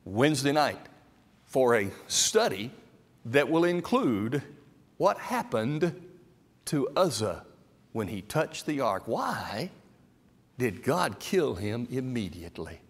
Wednesday 0.05 0.53
night 0.53 0.79
for 1.47 1.77
a 1.77 1.91
study 2.07 2.71
that 3.25 3.49
will 3.49 3.65
include 3.65 4.43
what 4.99 5.19
happened 5.19 6.03
to 6.67 6.89
Uzzah 6.97 7.45
when 7.93 8.09
he 8.09 8.21
touched 8.21 8.67
the 8.67 8.81
ark. 8.81 9.05
Why 9.07 9.71
did 10.59 10.83
God 10.83 11.19
kill 11.19 11.55
him 11.55 11.87
immediately? 11.91 12.81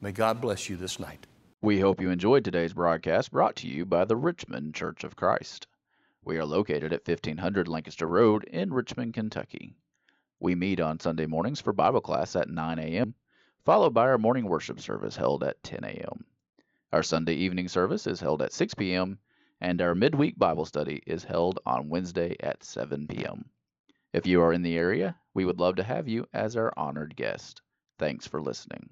May 0.00 0.12
God 0.12 0.40
bless 0.40 0.68
you 0.68 0.76
this 0.76 1.00
night. 1.00 1.26
We 1.60 1.80
hope 1.80 2.00
you 2.00 2.10
enjoyed 2.10 2.44
today's 2.44 2.72
broadcast 2.72 3.32
brought 3.32 3.56
to 3.56 3.66
you 3.66 3.84
by 3.84 4.04
the 4.04 4.16
Richmond 4.16 4.74
Church 4.74 5.02
of 5.02 5.16
Christ. 5.16 5.66
We 6.24 6.36
are 6.36 6.44
located 6.44 6.92
at 6.92 7.08
1500 7.08 7.66
Lancaster 7.66 8.06
Road 8.06 8.44
in 8.44 8.72
Richmond, 8.72 9.14
Kentucky. 9.14 9.74
We 10.38 10.54
meet 10.54 10.78
on 10.78 11.00
Sunday 11.00 11.26
mornings 11.26 11.60
for 11.60 11.72
Bible 11.72 12.00
class 12.00 12.36
at 12.36 12.48
9 12.48 12.78
a.m., 12.78 13.14
followed 13.64 13.94
by 13.94 14.02
our 14.02 14.18
morning 14.18 14.46
worship 14.46 14.78
service 14.78 15.16
held 15.16 15.42
at 15.42 15.62
10 15.64 15.82
a.m. 15.82 16.24
Our 16.90 17.02
Sunday 17.02 17.34
evening 17.34 17.68
service 17.68 18.06
is 18.06 18.20
held 18.20 18.40
at 18.40 18.54
6 18.54 18.72
p.m., 18.72 19.18
and 19.60 19.82
our 19.82 19.94
midweek 19.94 20.38
Bible 20.38 20.64
study 20.64 21.02
is 21.06 21.22
held 21.22 21.58
on 21.66 21.90
Wednesday 21.90 22.34
at 22.40 22.64
7 22.64 23.06
p.m. 23.06 23.50
If 24.14 24.26
you 24.26 24.40
are 24.40 24.54
in 24.54 24.62
the 24.62 24.78
area, 24.78 25.14
we 25.34 25.44
would 25.44 25.60
love 25.60 25.76
to 25.76 25.82
have 25.82 26.08
you 26.08 26.26
as 26.32 26.56
our 26.56 26.72
honored 26.78 27.14
guest. 27.14 27.60
Thanks 27.98 28.26
for 28.26 28.40
listening. 28.40 28.88